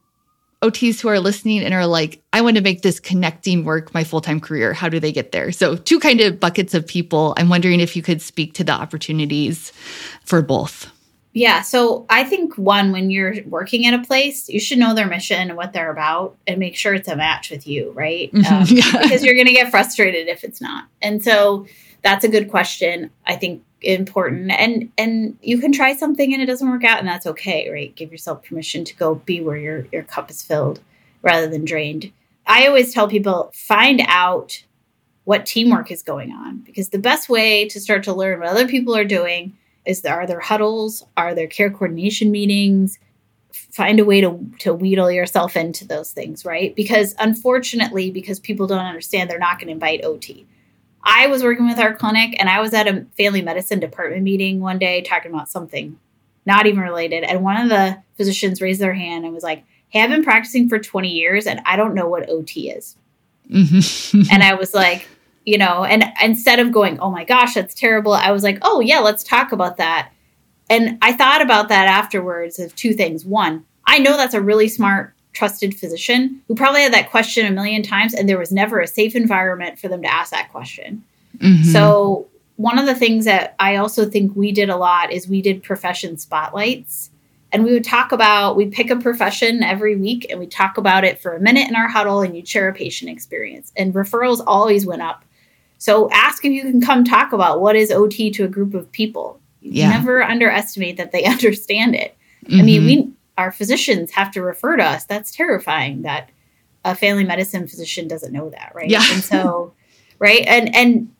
[0.62, 4.04] OTs who are listening and are like, I want to make this connecting work my
[4.04, 4.72] full time career.
[4.72, 5.52] How do they get there?
[5.52, 7.34] So, two kind of buckets of people.
[7.36, 9.72] I'm wondering if you could speak to the opportunities
[10.24, 10.90] for both.
[11.36, 11.60] Yeah.
[11.60, 15.50] So, I think one, when you're working at a place, you should know their mission
[15.50, 18.32] and what they're about and make sure it's a match with you, right?
[18.32, 18.54] Mm-hmm.
[18.54, 19.02] Um, yeah.
[19.02, 20.86] Because you're going to get frustrated if it's not.
[21.02, 21.66] And so,
[22.02, 23.10] that's a good question.
[23.26, 27.06] I think important and and you can try something and it doesn't work out and
[27.06, 30.80] that's okay right give yourself permission to go be where your your cup is filled
[31.20, 32.10] rather than drained
[32.46, 34.64] i always tell people find out
[35.24, 38.66] what teamwork is going on because the best way to start to learn what other
[38.66, 39.54] people are doing
[39.86, 42.98] is there are there huddles are there care coordination meetings
[43.52, 48.66] find a way to to wheedle yourself into those things right because unfortunately because people
[48.66, 50.44] don't understand they're not going to invite ot
[51.08, 54.60] I was working with our clinic and I was at a family medicine department meeting
[54.60, 55.96] one day talking about something
[56.46, 57.24] not even related.
[57.24, 60.68] And one of the physicians raised their hand and was like, Hey, I've been practicing
[60.68, 62.96] for 20 years and I don't know what OT is.
[63.50, 64.22] Mm-hmm.
[64.32, 65.08] and I was like,
[65.46, 68.80] you know, and instead of going, Oh my gosh, that's terrible, I was like, Oh,
[68.80, 70.10] yeah, let's talk about that.
[70.68, 73.24] And I thought about that afterwards of two things.
[73.24, 77.50] One, I know that's a really smart trusted physician who probably had that question a
[77.50, 81.04] million times and there was never a safe environment for them to ask that question.
[81.38, 81.70] Mm-hmm.
[81.70, 82.26] So,
[82.56, 85.62] one of the things that I also think we did a lot is we did
[85.62, 87.10] profession spotlights.
[87.52, 91.04] And we would talk about, we'd pick a profession every week and we talk about
[91.04, 93.72] it for a minute in our huddle and you'd share a patient experience.
[93.76, 95.25] And referrals always went up.
[95.86, 98.90] So ask if you can come talk about what is OT to a group of
[98.90, 99.38] people.
[99.60, 99.90] Yeah.
[99.90, 102.16] Never underestimate that they understand it.
[102.44, 102.60] Mm-hmm.
[102.60, 102.86] I mean, mm-hmm.
[102.88, 105.04] we our physicians have to refer to us.
[105.04, 106.30] That's terrifying that
[106.84, 108.90] a family medicine physician doesn't know that, right?
[108.90, 109.04] Yeah.
[109.12, 109.74] And so,
[110.18, 110.44] right?
[110.48, 111.14] And and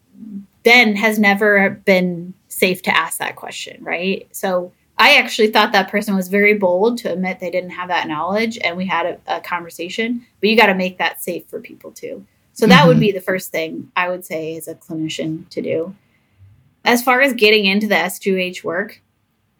[0.65, 4.27] then has never been safe to ask that question, right?
[4.33, 8.09] So I actually thought that person was very bold to admit they didn't have that
[8.09, 11.61] knowledge and we had a, a conversation, but you got to make that safe for
[11.61, 12.27] people too.
[12.57, 12.89] So that mm-hmm.
[12.89, 15.95] would be the first thing I would say as a clinician to do.
[16.85, 19.01] As far as getting into the SDOH work,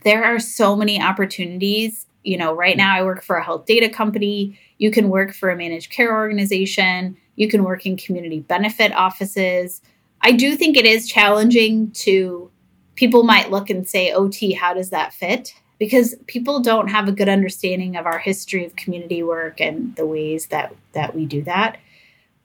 [0.03, 3.89] there are so many opportunities you know, right now I work for a health data
[3.89, 4.59] company.
[4.79, 7.17] You can work for a managed care organization.
[7.37, 9.81] You can work in community benefit offices.
[10.23, 12.51] I do think it is challenging to
[12.97, 15.55] people might look and say, OT, how does that fit?
[15.79, 20.07] Because people don't have a good understanding of our history of community work and the
[20.07, 21.79] ways that that we do that.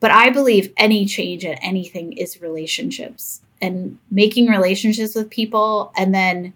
[0.02, 6.14] But I believe any change in anything is relationships and making relationships with people and
[6.14, 6.54] then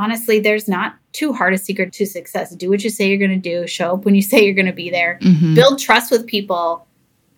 [0.00, 2.54] honestly, there's not too hard a secret to success.
[2.54, 3.66] Do what you say you're going to do.
[3.66, 5.18] Show up when you say you're going to be there.
[5.20, 5.54] Mm-hmm.
[5.54, 6.86] Build trust with people,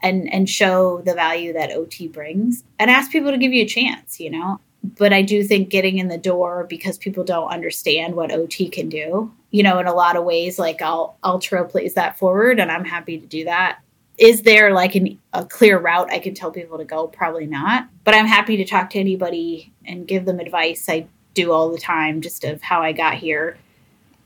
[0.03, 3.69] and and show the value that OT brings, and ask people to give you a
[3.69, 4.21] chance.
[4.21, 4.61] You know.
[4.85, 8.89] But I do think getting in the door because people don't understand what OT can
[8.89, 9.33] do.
[9.53, 12.85] You know, in a lot of ways, like I'll I'll trailblaze that forward, and I'm
[12.85, 13.81] happy to do that.
[14.23, 17.09] Is there like an, a clear route I can tell people to go?
[17.09, 17.89] Probably not.
[18.05, 20.89] But I'm happy to talk to anybody and give them advice.
[20.89, 23.59] I do all the time, just of how I got here.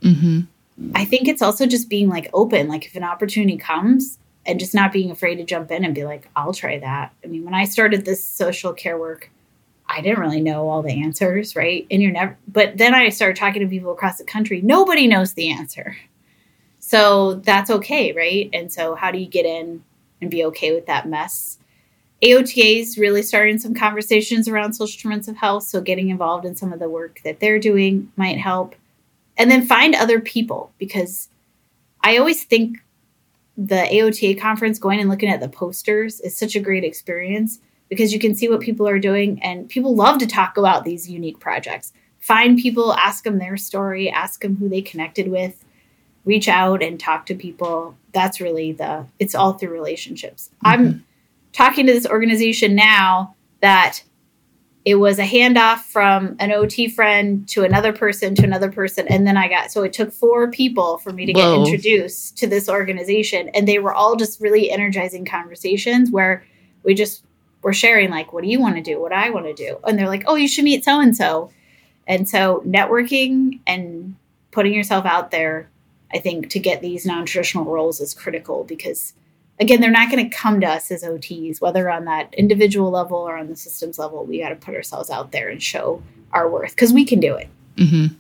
[0.03, 0.41] Mm-hmm.
[0.95, 2.69] I think it's also just being like open.
[2.69, 6.05] Like if an opportunity comes and just not being afraid to jump in and be
[6.05, 7.15] like, I'll try that.
[7.25, 9.31] I mean, when I started this social care work,
[9.89, 11.87] I I didn't really know all the answers, right?
[11.91, 14.61] And you're never, but then I started talking to people across the country.
[14.61, 15.97] Nobody knows the answer.
[16.87, 18.49] So that's okay, right?
[18.53, 19.83] And so, how do you get in
[20.21, 21.59] and be okay with that mess?
[22.23, 25.65] AOTA is really starting some conversations around social determinants of health.
[25.65, 28.77] So, getting involved in some of the work that they're doing might help.
[29.37, 31.29] And then find other people because
[32.03, 32.79] I always think
[33.57, 37.59] the AOTA conference, going and looking at the posters, is such a great experience
[37.89, 41.11] because you can see what people are doing and people love to talk about these
[41.11, 41.93] unique projects.
[42.21, 45.65] Find people, ask them their story, ask them who they connected with,
[46.27, 47.97] reach out and talk to people.
[48.13, 50.51] That's really the, it's all through relationships.
[50.57, 50.67] Mm-hmm.
[50.67, 51.07] I'm
[51.53, 54.03] talking to this organization now that
[54.85, 59.09] it was a handoff from an OT friend to another person to another person.
[59.09, 61.41] And then I got, so it took four people for me to Whoa.
[61.41, 63.49] get introduced to this organization.
[63.49, 66.45] And they were all just really energizing conversations where
[66.85, 67.25] we just
[67.63, 69.01] were sharing, like, what do you want to do?
[69.01, 69.79] What I want to do?
[69.83, 71.51] And they're like, oh, you should meet so and so.
[72.07, 74.15] And so networking and
[74.53, 75.69] putting yourself out there,
[76.13, 79.13] I think, to get these non traditional roles is critical because
[79.59, 83.19] again, they're not going to come to us as OTs, whether on that individual level
[83.19, 84.25] or on the systems level.
[84.25, 86.03] We got to put ourselves out there and show
[86.33, 87.49] our worth because we can do it.
[87.77, 88.15] Mm-hmm.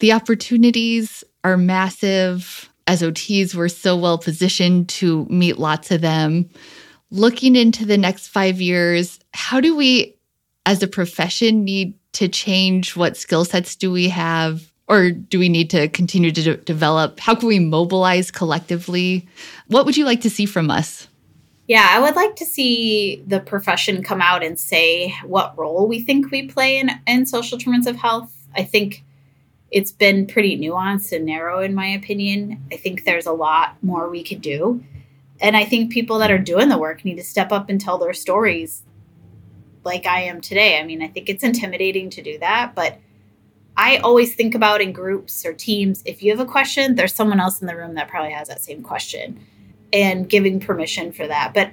[0.00, 2.70] The opportunities are massive.
[2.86, 6.48] As OTs, we're so well positioned to meet lots of them.
[7.10, 10.16] Looking into the next five years, how do we,
[10.64, 12.96] as a profession, need to change?
[12.96, 14.67] What skill sets do we have?
[14.88, 17.20] Or do we need to continue to de- develop?
[17.20, 19.28] How can we mobilize collectively?
[19.68, 21.08] What would you like to see from us?
[21.66, 26.00] Yeah, I would like to see the profession come out and say what role we
[26.00, 28.34] think we play in, in social determinants of health.
[28.56, 29.04] I think
[29.70, 32.64] it's been pretty nuanced and narrow, in my opinion.
[32.72, 34.82] I think there's a lot more we could do.
[35.40, 37.98] And I think people that are doing the work need to step up and tell
[37.98, 38.82] their stories
[39.84, 40.80] like I am today.
[40.80, 42.98] I mean, I think it's intimidating to do that, but
[43.78, 47.38] I always think about in groups or teams, if you have a question, there's someone
[47.38, 49.38] else in the room that probably has that same question
[49.92, 51.54] and giving permission for that.
[51.54, 51.70] But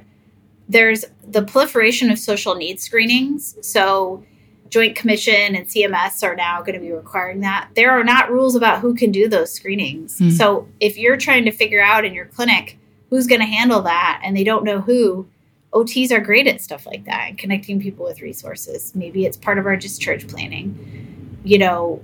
[0.69, 3.57] there's the proliferation of social needs screenings.
[3.67, 4.23] So,
[4.69, 7.69] Joint Commission and CMS are now going to be requiring that.
[7.75, 10.19] There are not rules about who can do those screenings.
[10.19, 10.31] Mm.
[10.31, 12.77] So, if you're trying to figure out in your clinic
[13.09, 15.27] who's going to handle that and they don't know who,
[15.73, 18.93] OTs are great at stuff like that and connecting people with resources.
[18.95, 22.03] Maybe it's part of our discharge planning you know,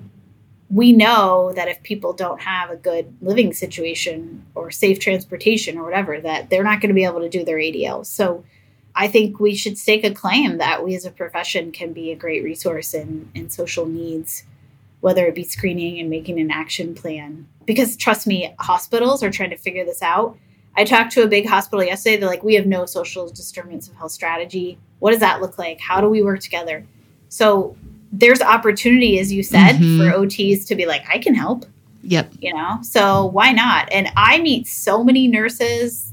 [0.70, 5.84] we know that if people don't have a good living situation or safe transportation or
[5.84, 8.06] whatever, that they're not going to be able to do their ADL.
[8.06, 8.46] So
[8.96, 12.16] I think we should stake a claim that we as a profession can be a
[12.16, 14.44] great resource in, in social needs,
[15.02, 17.48] whether it be screening and making an action plan.
[17.66, 20.38] Because trust me, hospitals are trying to figure this out.
[20.78, 22.18] I talked to a big hospital yesterday.
[22.18, 24.78] They're like, we have no social determinants of health strategy.
[25.00, 25.82] What does that look like?
[25.82, 26.86] How do we work together?
[27.28, 27.76] So
[28.12, 30.00] there's opportunity, as you said, mm-hmm.
[30.00, 31.66] for OTs to be like, I can help.
[32.04, 32.34] Yep.
[32.40, 33.88] You know, so why not?
[33.92, 36.12] And I meet so many nurses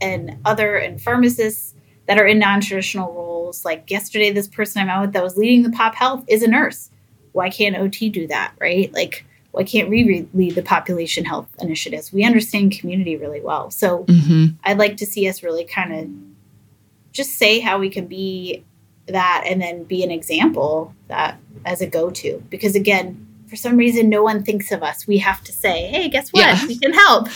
[0.00, 1.74] and other and pharmacists
[2.06, 3.64] that are in non-traditional roles.
[3.64, 6.48] Like yesterday, this person I met with that was leading the pop health is a
[6.48, 6.90] nurse.
[7.32, 8.54] Why can't OT do that?
[8.58, 8.92] Right?
[8.92, 12.12] Like, why can't we lead the population health initiatives?
[12.12, 13.70] We understand community really well.
[13.70, 14.56] So mm-hmm.
[14.64, 18.64] I'd like to see us really kind of just say how we can be
[19.12, 22.42] that and then be an example that as a go-to.
[22.50, 25.06] Because again for some reason no one thinks of us.
[25.06, 26.40] We have to say hey guess what?
[26.40, 26.66] Yeah.
[26.66, 27.28] we can help.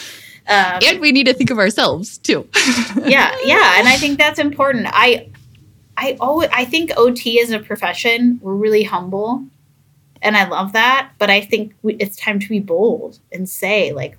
[0.49, 2.49] Um, and we need to think of ourselves too.
[3.05, 3.75] Yeah yeah.
[3.79, 4.87] And i think that's important.
[4.91, 5.31] I
[5.97, 8.39] i always i think ot as a profession.
[8.43, 9.47] We're really humble
[10.23, 11.13] and i love that.
[11.19, 14.17] But i think we, it's time to be bold and say like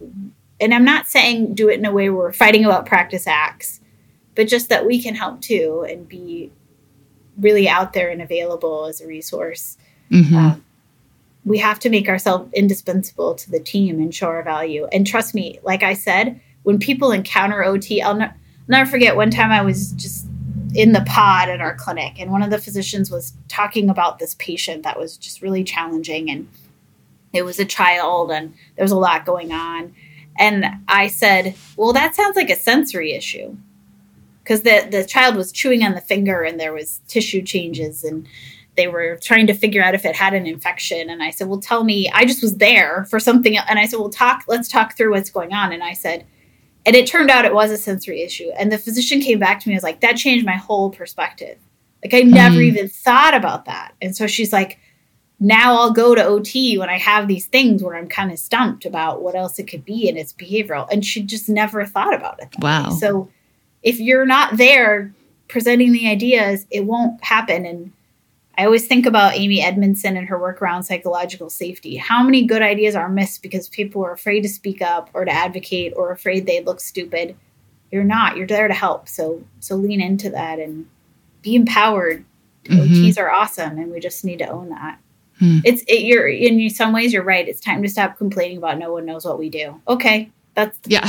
[0.60, 3.80] and i'm not saying do it in a way where we're fighting about practice acts
[4.36, 6.52] but just that we can help too and be
[7.40, 9.78] really out there and available as a resource.
[10.12, 10.36] Mm-hmm.
[10.36, 10.64] Um,
[11.46, 14.86] we have to make ourselves indispensable to the team and show our value.
[14.92, 18.34] And trust me, like I said, when people encounter OT, I'll, ne- I'll
[18.68, 20.28] never forget one time I was just
[20.76, 24.36] in the pod at our clinic, and one of the physicians was talking about this
[24.36, 26.30] patient that was just really challenging.
[26.30, 26.50] And
[27.32, 29.96] it was a child, and there was a lot going on.
[30.38, 33.56] And I said, Well, that sounds like a sensory issue
[34.48, 38.28] because the the child was chewing on the finger and there was tissue changes and
[38.78, 41.10] they were trying to figure out if it had an infection.
[41.10, 44.00] And i said well tell me i just was there for something and i said
[44.00, 45.74] well talk let's talk through what's going on.
[45.74, 46.26] And i said
[46.86, 48.50] and it turned out it was a sensory issue.
[48.58, 51.58] And the physician came back to me and was like that changed my whole perspective.
[52.04, 52.64] Like i never mm.
[52.64, 53.94] even thought about that.
[54.02, 54.80] And so she's like
[55.40, 58.86] now i'll go to ot when i have these things where i'm kind of stumped
[58.86, 60.88] about what else it could be and it's behavioral.
[60.90, 62.56] And she just never thought about it.
[62.60, 62.90] Wow.
[62.90, 62.96] Way.
[62.96, 63.30] so
[63.88, 65.14] if you're not there
[65.48, 67.66] presenting the ideas, it won't happen.
[67.66, 67.94] And
[68.58, 71.96] I always think about Amy Edmondson and her work around psychological safety.
[71.96, 75.32] How many good ideas are missed because people are afraid to speak up or to
[75.32, 77.38] advocate or afraid they look stupid?
[77.90, 78.36] You're not.
[78.36, 79.08] You're there to help.
[79.08, 80.86] So so lean into that and
[81.42, 82.26] be empowered.
[82.66, 83.06] Mm-hmm.
[83.06, 85.00] OTs are awesome, and we just need to own that.
[85.40, 85.60] Hmm.
[85.64, 87.48] It's it, you're in some ways you're right.
[87.48, 89.82] It's time to stop complaining about no one knows what we do.
[89.88, 91.08] Okay, that's yeah.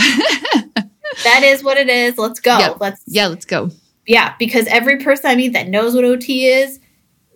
[1.25, 2.19] that is what it is.
[2.19, 2.59] Let's go.
[2.59, 2.75] Yeah.
[2.79, 3.27] Let's yeah.
[3.27, 3.71] Let's go.
[4.07, 6.81] Yeah, because every person I meet that knows what OT is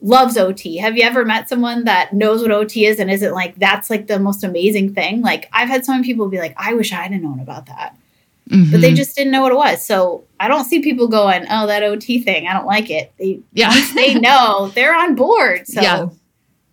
[0.02, 0.76] loves OT.
[0.78, 4.08] Have you ever met someone that knows what OT is and isn't like that's like
[4.08, 5.22] the most amazing thing?
[5.22, 7.96] Like I've had so many people be like, I wish I'd have known about that.
[8.50, 8.72] Mm-hmm.
[8.72, 8.96] But they mm-hmm.
[8.96, 9.86] just didn't know what it was.
[9.86, 13.12] So I don't see people going, Oh, that OT thing, I don't like it.
[13.18, 13.72] They yeah.
[13.94, 15.66] they know, they're on board.
[15.68, 16.08] So yeah.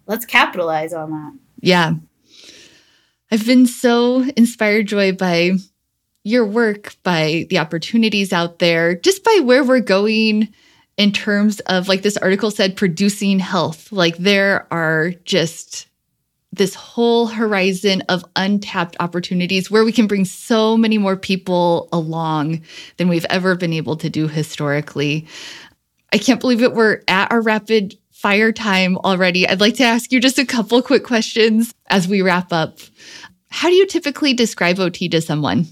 [0.07, 1.33] let's capitalize on that.
[1.61, 1.93] Yeah.
[3.31, 5.51] I've been so inspired, Joy, by
[6.29, 10.53] your work, by the opportunities out there, just by where we're going
[10.95, 13.91] in terms of like this article said producing health.
[13.91, 15.87] Like there are just
[16.51, 22.61] this whole horizon of untapped opportunities where we can bring so many more people along
[22.97, 25.27] than we've ever been able to do historically.
[26.11, 26.73] I can't believe it.
[26.73, 29.47] We're at our rapid fire time already.
[29.47, 32.79] I'd like to ask you just a couple quick questions as we wrap up.
[33.49, 35.67] How do you typically describe ot to someone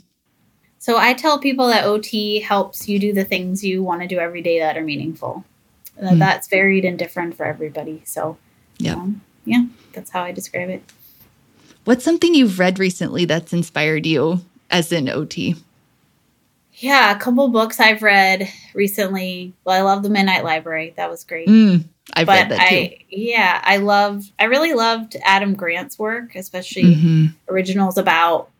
[0.88, 4.20] so I tell people that OT helps you do the things you want to do
[4.20, 5.44] every day that are meaningful.
[6.02, 6.18] Mm.
[6.18, 8.04] That's varied and different for everybody.
[8.06, 8.38] So,
[8.78, 10.82] yeah, um, yeah, that's how I describe it.
[11.84, 14.40] What's something you've read recently that's inspired you
[14.72, 15.58] as an OT?
[16.76, 19.52] Yeah, a couple books I've read recently.
[19.66, 20.94] Well, I love the Midnight Library.
[20.96, 21.50] That was great.
[21.50, 21.84] Mm,
[22.14, 22.76] I've but read that too.
[22.76, 24.24] I, yeah, I love.
[24.40, 27.26] I really loved Adam Grant's work, especially mm-hmm.
[27.50, 28.52] originals about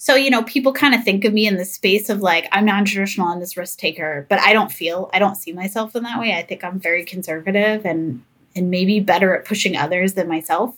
[0.00, 2.64] so, you know, people kind of think of me in the space of like, I'm
[2.64, 6.04] non traditional, I'm this risk taker, but I don't feel, I don't see myself in
[6.04, 6.34] that way.
[6.34, 8.22] I think I'm very conservative and,
[8.54, 10.76] and maybe better at pushing others than myself.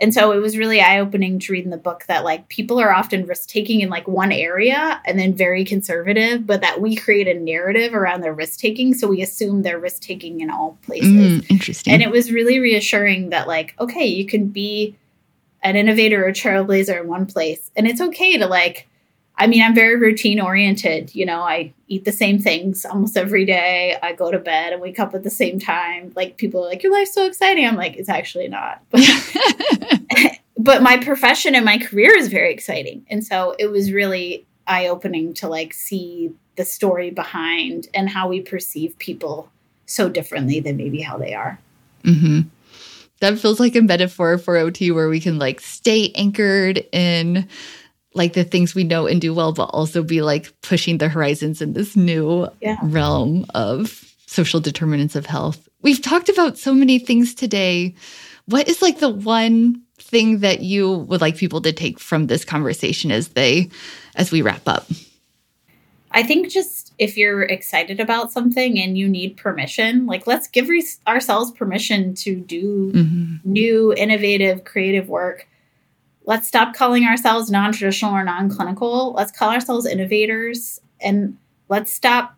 [0.00, 2.78] And so it was really eye opening to read in the book that like people
[2.78, 6.94] are often risk taking in like one area and then very conservative, but that we
[6.94, 8.92] create a narrative around their risk taking.
[8.92, 11.10] So we assume they're risk taking in all places.
[11.42, 11.94] Mm, interesting.
[11.94, 14.94] And it was really reassuring that like, okay, you can be
[15.68, 17.70] an innovator or trailblazer in one place.
[17.76, 18.88] And it's okay to like,
[19.36, 21.14] I mean, I'm very routine oriented.
[21.14, 23.96] You know, I eat the same things almost every day.
[24.02, 26.12] I go to bed and wake up at the same time.
[26.16, 27.66] Like people are like, your life's so exciting.
[27.66, 28.82] I'm like, it's actually not.
[30.10, 33.06] But, but my profession and my career is very exciting.
[33.08, 38.28] And so it was really eye opening to like see the story behind and how
[38.28, 39.50] we perceive people
[39.86, 41.58] so differently than maybe how they are.
[42.04, 42.48] Mm-hmm
[43.20, 47.48] that feels like a metaphor for OT where we can like stay anchored in
[48.14, 51.60] like the things we know and do well, but also be like pushing the horizons
[51.60, 52.78] in this new yeah.
[52.82, 55.68] realm of social determinants of health.
[55.82, 57.94] We've talked about so many things today.
[58.46, 62.44] What is like the one thing that you would like people to take from this
[62.44, 63.70] conversation as they
[64.16, 64.86] as we wrap up?
[66.10, 70.68] I think just if you're excited about something and you need permission, like let's give
[70.68, 73.36] re- ourselves permission to do mm-hmm.
[73.44, 75.48] new, innovative, creative work.
[76.24, 79.12] Let's stop calling ourselves non traditional or non clinical.
[79.12, 81.38] Let's call ourselves innovators and
[81.68, 82.34] let's stop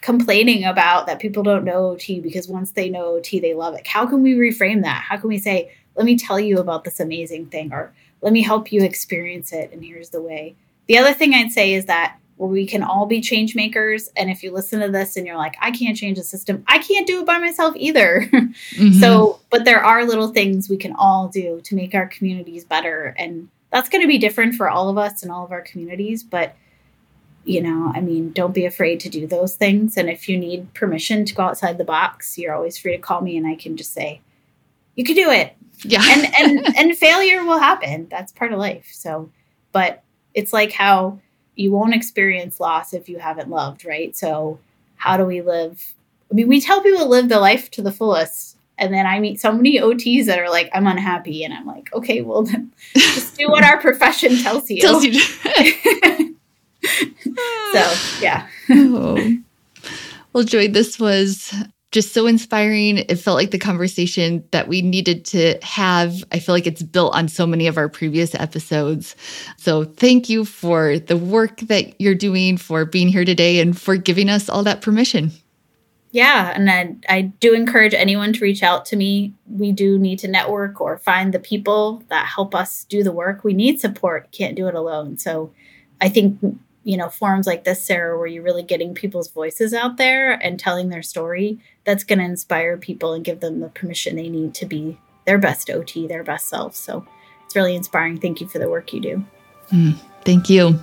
[0.00, 3.86] complaining about that people don't know OT because once they know OT, they love it.
[3.86, 5.04] How can we reframe that?
[5.08, 7.92] How can we say, let me tell you about this amazing thing or
[8.22, 10.54] let me help you experience it and here's the way.
[10.86, 14.08] The other thing I'd say is that where we can all be change makers.
[14.16, 16.78] And if you listen to this and you're like, I can't change the system, I
[16.78, 18.28] can't do it by myself either.
[18.38, 19.00] Mm-hmm.
[19.00, 23.14] so, but there are little things we can all do to make our communities better.
[23.18, 26.22] And that's going to be different for all of us and all of our communities.
[26.22, 26.54] But,
[27.44, 29.96] you know, I mean, don't be afraid to do those things.
[29.96, 33.20] And if you need permission to go outside the box, you're always free to call
[33.20, 34.20] me and I can just say,
[34.94, 35.56] you can do it.
[35.84, 36.02] Yeah.
[36.06, 38.06] and, and, and failure will happen.
[38.10, 38.90] That's part of life.
[38.92, 39.30] So,
[39.72, 40.02] but
[40.34, 41.20] it's like how,
[41.58, 44.16] you won't experience loss if you haven't loved, right?
[44.16, 44.60] So,
[44.96, 45.94] how do we live?
[46.30, 48.56] I mean, we tell people to live the life to the fullest.
[48.78, 51.42] And then I meet so many OTs that are like, I'm unhappy.
[51.42, 54.80] And I'm like, okay, well, then just do what our profession tells you.
[54.80, 55.14] Tells you.
[57.72, 58.46] so, yeah.
[58.70, 59.38] oh.
[60.32, 61.52] Well, Joy, this was
[61.90, 62.98] just so inspiring.
[62.98, 66.22] It felt like the conversation that we needed to have.
[66.32, 69.16] I feel like it's built on so many of our previous episodes.
[69.56, 73.96] So thank you for the work that you're doing, for being here today, and for
[73.96, 75.32] giving us all that permission.
[76.10, 79.34] Yeah, and I, I do encourage anyone to reach out to me.
[79.46, 83.44] We do need to network or find the people that help us do the work.
[83.44, 85.18] We need support, can't do it alone.
[85.18, 85.52] So
[86.00, 86.38] I think
[86.88, 90.58] you know, forums like this, Sarah, where you're really getting people's voices out there and
[90.58, 94.54] telling their story, that's going to inspire people and give them the permission they need
[94.54, 96.74] to be their best OT, their best self.
[96.74, 97.06] So
[97.44, 98.18] it's really inspiring.
[98.18, 99.24] Thank you for the work you do.
[99.70, 100.82] Mm, thank you.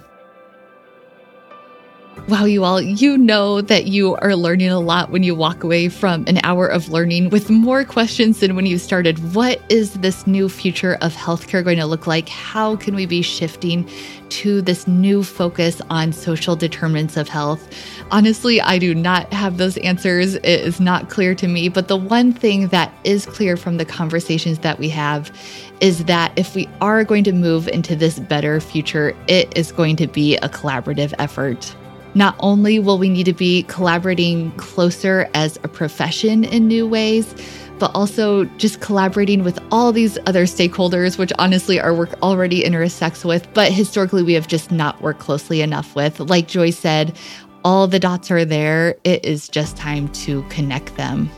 [2.28, 5.89] Wow, you all, you know that you are learning a lot when you walk away
[5.89, 9.36] from an hour of learning with more questions than when you started.
[9.36, 12.28] What is this new future of healthcare going to look like?
[12.28, 13.88] How can we be shifting
[14.30, 17.61] to this new focus on social determinants of health?
[18.09, 20.34] Honestly, I do not have those answers.
[20.34, 21.70] It is not clear to me.
[21.70, 25.32] But the one thing that is clear from the conversations that we have
[25.80, 29.95] is that if we are going to move into this better future, it is going
[29.97, 31.76] to be a collaborative effort.
[32.16, 37.36] Not only will we need to be collaborating closer as a profession in new ways,
[37.78, 43.26] but also just collaborating with all these other stakeholders, which honestly our work already intersects
[43.26, 46.22] with, but historically we have just not worked closely enough with.
[46.22, 47.18] Like Joy said,
[47.66, 48.95] all the dots are there.
[49.03, 51.30] It is just time to connect them.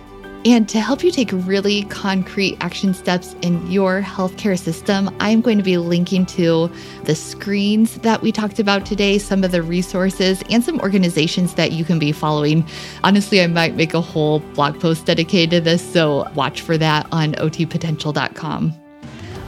[0.48, 5.58] And to help you take really concrete action steps in your healthcare system, I'm going
[5.58, 6.72] to be linking to
[7.04, 11.74] the screens that we talked about today, some of the resources, and some organizations that
[11.74, 12.66] you can be following.
[13.04, 17.08] Honestly, I might make a whole blog post dedicated to this, so watch for that
[17.12, 18.87] on otpotential.com.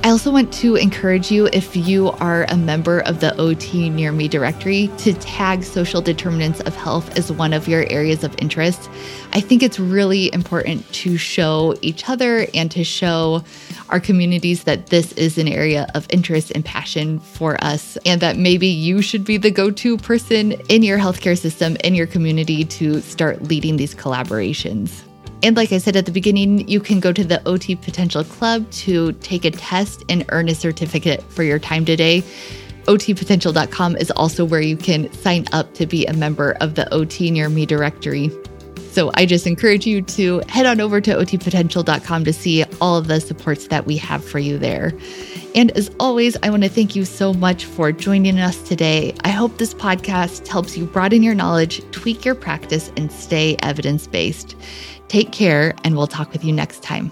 [0.02, 4.14] I also want to encourage you, if you are a member of the OT Near
[4.14, 8.90] Me directory, to tag social determinants of health as one of your areas of interest.
[9.34, 13.44] I think it's really important to show each other and to show
[13.90, 18.38] our communities that this is an area of interest and passion for us, and that
[18.38, 22.64] maybe you should be the go to person in your healthcare system, in your community
[22.64, 25.04] to start leading these collaborations.
[25.42, 28.70] And like I said at the beginning, you can go to the OT Potential Club
[28.72, 32.24] to take a test and earn a certificate for your time today.
[32.84, 37.32] OTpotential.com is also where you can sign up to be a member of the OT
[37.32, 38.32] Near Me directory.
[38.92, 43.08] So I just encourage you to head on over to otpotential.com to see all of
[43.08, 44.94] the supports that we have for you there.
[45.54, 49.14] And as always, I want to thank you so much for joining us today.
[49.24, 54.08] I hope this podcast helps you broaden your knowledge, tweak your practice, and stay evidence
[54.08, 54.56] based.
[55.10, 57.12] Take care, and we'll talk with you next time.